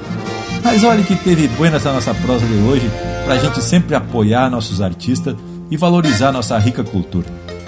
[0.63, 2.91] Mas olha que teve buena essa nossa prosa de hoje,
[3.25, 5.35] pra gente sempre apoiar nossos artistas
[5.69, 7.25] e valorizar nossa rica cultura.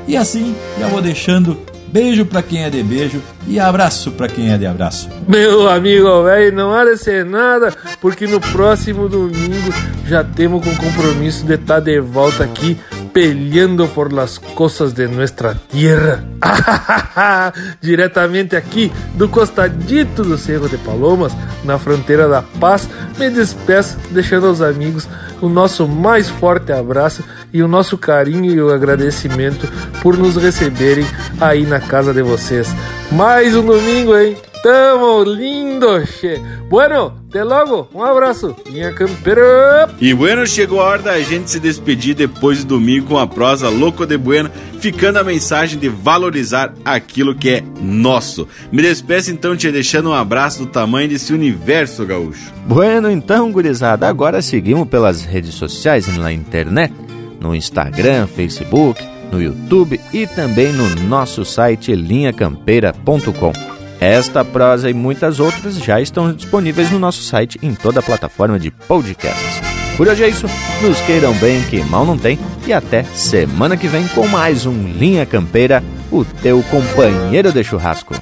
[0.07, 1.57] E assim, já vou deixando
[1.91, 5.09] beijo para quem é de beijo e abraço para quem é de abraço.
[5.27, 9.73] Meu amigo velho, não há de ser nada, porque no próximo domingo
[10.05, 12.77] já temos com compromisso de estar de volta aqui
[13.13, 16.23] peleando por las cosas de nuestra tierra.
[17.81, 21.33] Diretamente aqui do costadito do Cerro de Palomas,
[21.63, 22.87] na fronteira da paz,
[23.17, 25.07] me despeço deixando aos amigos
[25.41, 27.23] o nosso mais forte abraço
[27.53, 29.67] e o nosso carinho e o agradecimento
[30.01, 31.05] por nos receberem
[31.39, 32.67] aí na casa de vocês.
[33.11, 34.37] Mais um domingo, hein?
[34.61, 36.41] Tamo lindo, che.
[36.69, 37.87] Bueno, até logo.
[37.93, 38.53] Um abraço.
[38.69, 39.89] Minha campeira.
[40.01, 43.69] E bueno, chegou a hora da gente se despedir depois de domingo com a prosa
[43.69, 48.47] louco de bueno, ficando a mensagem de valorizar aquilo que é nosso.
[48.69, 52.51] Me despeço então te deixando um abraço do tamanho desse universo gaúcho.
[52.67, 56.93] Bueno, então, gurizada, agora seguimos pelas redes sociais na internet,
[57.39, 63.78] no Instagram, Facebook, no YouTube e também no nosso site linhacampeira.com.
[63.99, 68.57] Esta prosa e muitas outras já estão disponíveis no nosso site em toda a plataforma
[68.57, 69.61] de podcasts.
[69.97, 70.47] Por hoje é isso,
[70.81, 74.87] nos queiram bem que mal não tem e até semana que vem com mais um
[74.87, 78.15] Linha Campeira, o teu companheiro de churrasco.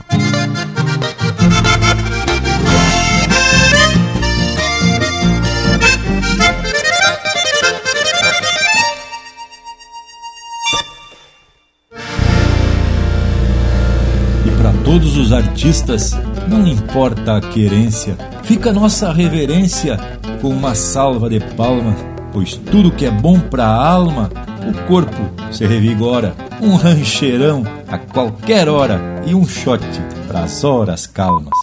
[14.98, 16.14] Todos os artistas,
[16.48, 19.96] não importa a querência, fica nossa reverência
[20.42, 21.96] com uma salva de palmas,
[22.34, 24.28] pois tudo que é bom para a alma,
[24.68, 25.22] o corpo
[25.52, 26.34] se revigora.
[26.60, 29.86] Um rancheirão a qualquer hora e um shot
[30.28, 31.58] para as horas calmas.